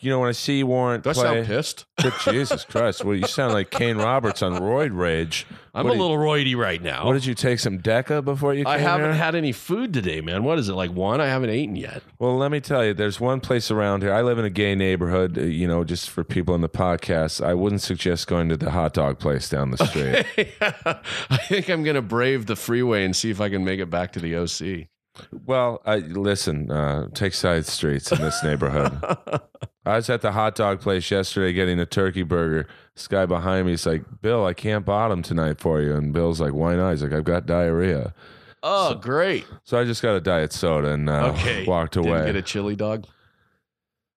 [0.00, 1.86] you know, when I see Warrant Do I play, sound pissed?
[2.02, 3.02] Good Jesus Christ!
[3.02, 5.46] Well, you sound like Kane Roberts on Roid Rage.
[5.72, 7.06] I'm What a did- little roidy right now.
[7.06, 9.14] What did you take some Deca before you came I haven't here?
[9.24, 10.44] had any food today, man.
[10.44, 11.22] What is it like one?
[11.22, 12.02] I haven't eaten yet.
[12.18, 14.12] Well, let me tell you, there's one place around here.
[14.12, 15.38] I live in a gay neighborhood.
[15.38, 18.72] uh, You know, just for people in the podcast, I wouldn't suggest going to the
[18.72, 20.26] hot dog place down the street.
[21.30, 24.12] I think I'm gonna brave the freeway and see if I can make it back
[24.12, 24.88] to the OC.
[25.46, 28.98] Well, I, listen, uh, take side streets in this neighborhood.
[29.86, 32.68] I was at the hot dog place yesterday getting a turkey burger.
[32.94, 35.94] This guy behind me is like, Bill, I can't bottom tonight for you.
[35.94, 36.90] And Bill's like, why not?
[36.90, 38.14] He's like, I've got diarrhea.
[38.62, 39.46] oh, great.
[39.64, 41.64] So I just got a diet soda and uh, Okay.
[41.66, 42.26] walked Didn't away.
[42.26, 43.06] get a chili dog.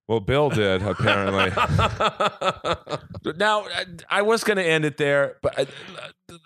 [0.08, 1.50] Well, Bill did, apparently.
[3.36, 5.64] Now, I- I was going to end it there, but uh,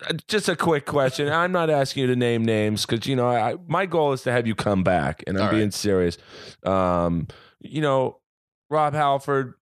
[0.09, 1.29] uh, just a quick question.
[1.29, 4.33] I'm not asking you to name names because you know I, my goal is to
[4.33, 5.57] have you come back, and I'm All right.
[5.59, 6.19] being serious.
[6.65, 7.27] Um,
[7.61, 8.21] you know,
[8.71, 9.55] Rob Halford.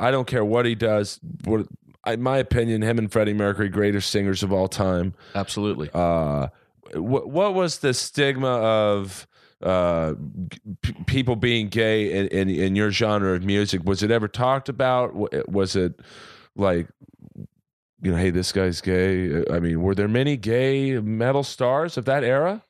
[0.00, 1.20] I don't care what he does.
[1.44, 1.66] What,
[2.06, 5.14] in my opinion, him and Freddie Mercury, greatest singers of all time.
[5.34, 5.90] Absolutely.
[5.94, 6.48] Uh,
[6.94, 9.28] what what was the stigma of
[9.62, 10.14] uh,
[10.82, 13.82] p- people being gay in, in in your genre of music?
[13.84, 15.14] Was it ever talked about?
[15.50, 16.00] Was it
[16.56, 16.88] like
[18.02, 19.44] you know, hey, this guy's gay?
[19.50, 22.62] I mean, were there many gay metal stars of that era?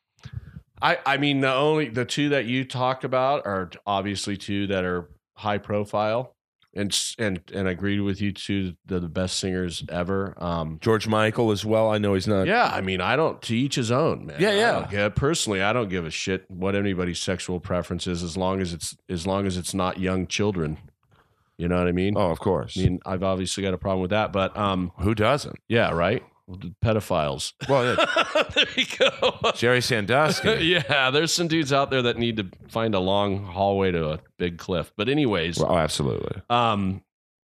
[0.83, 4.85] I, I mean, the only the two that you talked about are obviously two that
[4.85, 6.35] are high profile,
[6.75, 8.75] and and and I agreed with you too.
[8.87, 10.35] They're the best singers ever.
[10.43, 11.91] Um, George Michael as well.
[11.91, 12.47] I know he's not.
[12.47, 14.37] yeah, I mean, I don't to each his own, man.
[14.41, 14.91] Yeah, yeah.
[14.91, 18.73] don't personally, I don't give a shit what anybody's sexual preference is, as long as
[18.73, 20.79] it's as long as it's not young children.
[21.57, 22.15] You know what I mean?
[22.17, 22.79] Oh, of course.
[22.79, 25.59] I mean, I've obviously got a problem with that, but um, Who doesn't?
[25.69, 26.23] yeah, right.
[26.85, 27.53] Pedophiles.
[27.69, 29.53] Well, yeah, there you go.
[29.55, 30.51] Jerry Sandusky.
[30.89, 34.21] yeah, there's some dudes out there that need to find a long hallway to a
[34.39, 34.93] big cliff.
[34.97, 36.43] But anyways, oh, absolutely.
[36.51, 37.03] um,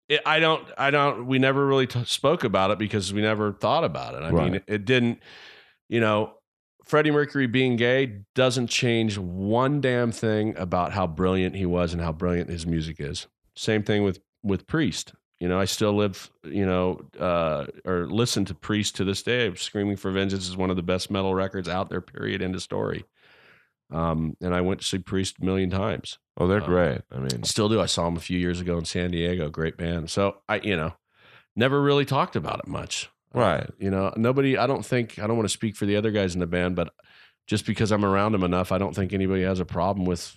[0.09, 1.25] it, I don't, I don't.
[1.27, 4.23] We never really t- spoke about it because we never thought about it.
[4.23, 4.53] I mean, Right.
[4.55, 5.19] it, it didn't.
[5.89, 6.33] You know,
[6.83, 12.01] Freddie Mercury being gay doesn't change one damn thing about how brilliant he was and
[12.01, 13.27] how brilliant his music is.
[13.55, 15.13] Same thing with with Priest.
[15.39, 19.53] You know, I still live, you know, uh, or listen to Priest to this day.
[19.55, 21.99] Screaming for Vengeance is one of the best metal records out there.
[22.01, 22.41] Period.
[22.41, 23.03] End of story.
[23.91, 26.17] Um, and I went to see Priest a million times.
[26.37, 27.01] Oh, they're Uh, great.
[27.11, 27.81] I mean, Still do.
[27.81, 29.49] I saw them a few years ago in San Diego.
[29.49, 30.09] Great band.
[30.09, 30.93] So I, you know,
[31.55, 33.09] never really talked about it much.
[33.33, 33.69] Right.
[33.77, 34.57] You know, nobody.
[34.57, 35.19] I don't think.
[35.19, 36.93] I don't want to speak for the other guys in the band, but
[37.45, 40.35] just because I'm around them enough, I don't think anybody has a problem with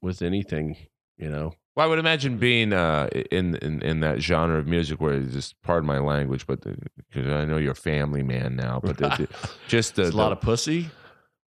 [0.00, 0.76] with anything.
[1.18, 1.52] You know.
[1.80, 5.32] Well, I would imagine being uh, in, in in that genre of music where it's
[5.32, 9.08] just pardon my language, but because I know you're a family man now, but the,
[9.08, 9.28] the-
[9.68, 10.90] just the, a lot of pussy.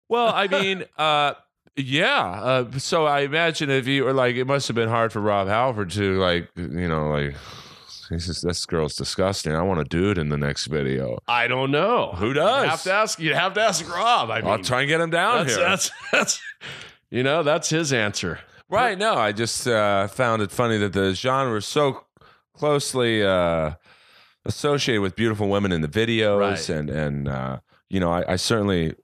[0.08, 1.34] well, I mean, uh,
[1.76, 2.30] yeah.
[2.32, 5.50] Uh, so I imagine if you were like, it must have been hard for Rob
[5.50, 7.36] Halford to like, you know, like.
[8.10, 9.54] He says, "This girl's disgusting.
[9.54, 11.18] I want a dude in the next video.
[11.28, 12.14] I don't know.
[12.16, 12.64] Who does?
[12.64, 13.20] You have to ask.
[13.20, 14.30] You have to ask Rob.
[14.30, 15.66] I mean, I'll try and get him down that's, here.
[15.68, 16.42] that's that's
[17.10, 18.40] you know that's his answer.
[18.72, 18.98] Right.
[18.98, 22.06] No, I just uh, found it funny that the genre is so
[22.54, 23.74] closely uh,
[24.46, 26.70] associated with beautiful women in the videos, Right.
[26.70, 27.60] and and uh,
[27.90, 28.96] you know, I, I certainly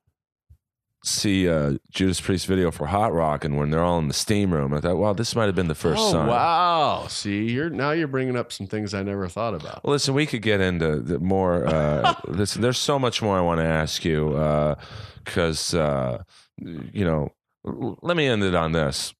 [1.04, 4.52] see uh, Judas Priest video for Hot Rock, and when they're all in the steam
[4.54, 6.28] room, I thought, wow, this might have been the first oh sign.
[6.28, 7.06] wow!
[7.08, 9.84] See, you're now you're bringing up some things I never thought about.
[9.84, 11.66] Well, listen, we could get into the more.
[11.68, 14.76] Uh, listen, there's so much more I want to ask you
[15.24, 16.24] because uh,
[16.58, 17.30] you know.
[17.66, 19.14] l- Let me end it on this.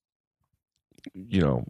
[1.14, 1.66] You know,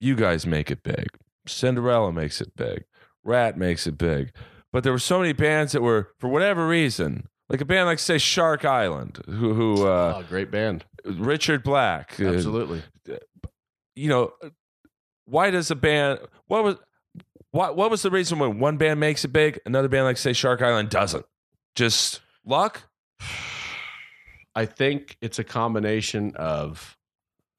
[0.00, 1.08] you guys make it big.
[1.46, 2.84] Cinderella makes it big.
[3.24, 4.32] Ratt makes it big.
[4.72, 7.98] But there were so many bands that were, for whatever reason, like a band like
[7.98, 10.84] say Shark Island, who, who uh, oh, great band!
[11.04, 12.82] Richard Black, uh, Absolutely.
[13.94, 14.32] you know,
[15.26, 16.76] why does a band what was
[17.52, 20.32] what what was the reason when one band makes it big, another band like say
[20.32, 21.24] Shark Island doesn't?
[21.74, 22.82] Just luck?
[24.54, 26.95] I think it's a combination of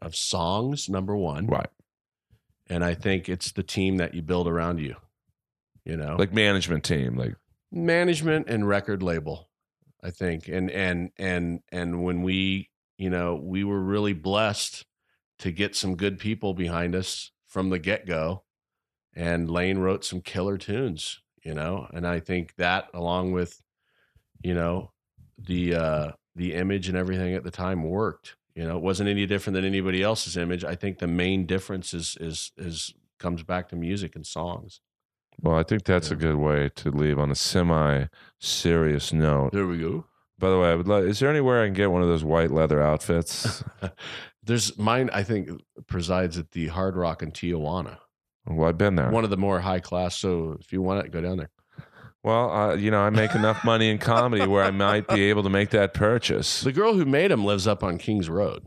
[0.01, 1.69] of songs, number one, Right.
[2.69, 4.95] and I think it's the team that you build around you.
[5.85, 7.35] You know, Like management team, like
[7.71, 9.49] management and record label.
[10.03, 14.85] I think, and and and and when we, you know, we were really blessed
[15.39, 18.43] to get some good people behind us from the get go,
[19.15, 21.21] and Lane wrote some killer tunes.
[21.43, 23.61] You know, and I think that along with,
[24.43, 24.91] you know,
[25.37, 28.35] the uh the image and everything at the time worked.
[28.57, 30.63] You know, it wasn't any different than anybody else's image.
[30.65, 34.81] I think the main difference is is is comes back to music and songs.
[35.43, 38.05] well, I think that's a good way to leave on a semi
[38.39, 39.51] serious note.
[39.53, 40.05] There we go.
[40.39, 42.23] By the way, I would love is there anywhere I can get one of those
[42.23, 43.63] white leather outfits?
[44.43, 45.11] There's mine.
[45.13, 45.49] I think
[45.85, 47.97] presides at the Hard Rock in Tijuana,
[48.47, 49.11] Well, I've been there.
[49.11, 50.17] one of the more high class.
[50.17, 51.51] So if you want it, go down there.
[52.23, 55.43] Well, uh, you know, I make enough money in comedy where I might be able
[55.43, 56.61] to make that purchase.
[56.61, 58.63] The girl who made him lives up on Kings Road.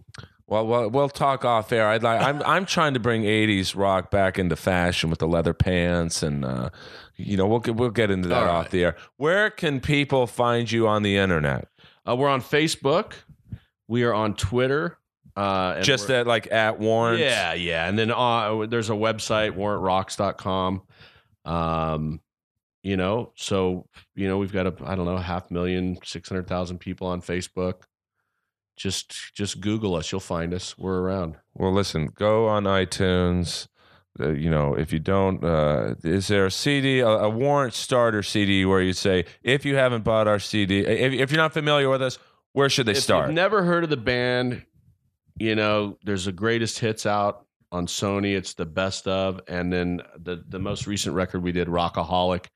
[0.47, 1.87] Well, well, we'll talk off air.
[1.89, 2.21] I'd like.
[2.21, 6.45] I'm I'm trying to bring '80s rock back into fashion with the leather pants, and
[6.45, 6.71] uh,
[7.17, 8.71] you know, we'll get- we'll get into that All off right.
[8.73, 8.97] the air.
[9.17, 11.69] Where can people find you on the internet?
[12.09, 13.13] Uh, we're on Facebook.
[13.87, 14.99] We are on Twitter.
[15.37, 17.21] Uh, and Just we're- at like at Warrant.
[17.21, 17.89] Yeah, yeah.
[17.89, 20.83] And then uh, there's a website, warrantrocks.com.
[21.45, 22.21] Um,
[22.83, 27.07] you know, so, you know, we've got a, I don't know, half million, 600,000 people
[27.07, 27.83] on Facebook.
[28.77, 30.11] Just, just Google us.
[30.11, 30.79] You'll find us.
[30.79, 31.37] We're around.
[31.55, 33.69] Well, listen, go on iTunes.
[34.19, 38.23] Uh, you know, if you don't, uh, is there a CD, a, a Warrant starter
[38.23, 41.89] CD where you say, if you haven't bought our CD, if, if you're not familiar
[41.89, 42.19] with us,
[42.53, 43.27] where should they if start?
[43.27, 44.65] you've never heard of the band,
[45.37, 48.37] you know, there's a greatest hits out on Sony.
[48.37, 52.47] It's the best of, and then the the most recent record we did, Rockaholic,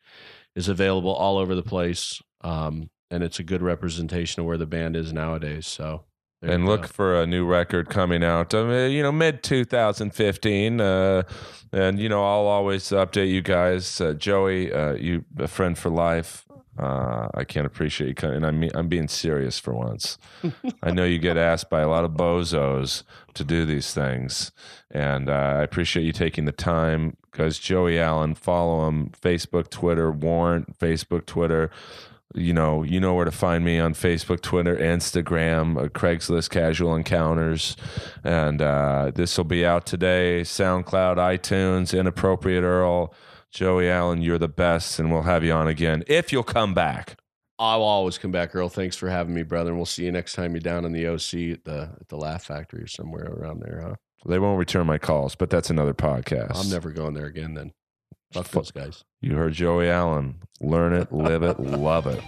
[0.57, 2.21] is available all over the place.
[2.43, 5.67] Um, and it's a good representation of where the band is nowadays.
[5.67, 6.05] So,
[6.43, 6.89] and look go.
[6.89, 10.81] for a new record coming out, um, uh, you know, mid 2015.
[10.81, 11.23] Uh,
[11.73, 14.01] and, you know, I'll always update you guys.
[14.01, 16.45] Uh, Joey, uh, you a friend for life.
[16.79, 18.29] Uh, I can't appreciate you.
[18.29, 20.19] And I'm, I'm being serious for once.
[20.83, 23.03] I know you get asked by a lot of bozos
[23.35, 24.53] to do these things.
[24.91, 30.11] And uh, I appreciate you taking the time because Joey Allen, follow him Facebook, Twitter,
[30.11, 31.71] Warrant, Facebook, Twitter
[32.35, 36.95] you know, you know where to find me on Facebook, Twitter, Instagram, uh, Craigslist Casual
[36.97, 37.77] Encounters,
[38.25, 40.41] and uh, this will be out today.
[40.43, 43.15] SoundCloud, iTunes, Inappropriate Earl,
[43.55, 47.17] Joey Allen, you're the best, and we'll have you on again if you'll come back.
[47.57, 48.69] I'll always come back, Earl.
[48.69, 49.71] Thanks for having me, brother.
[49.71, 52.17] And we'll see you next time you're down in the OC at the at the
[52.17, 53.95] Laugh Factory or somewhere around there, huh?
[54.27, 56.57] They won't return my calls, but that's another podcast.
[56.57, 57.55] I'm never going there again.
[57.55, 57.73] Then,
[58.33, 59.05] fuck those guys.
[59.21, 60.43] You heard Joey Allen.
[60.61, 62.25] Learn it, live it, love it.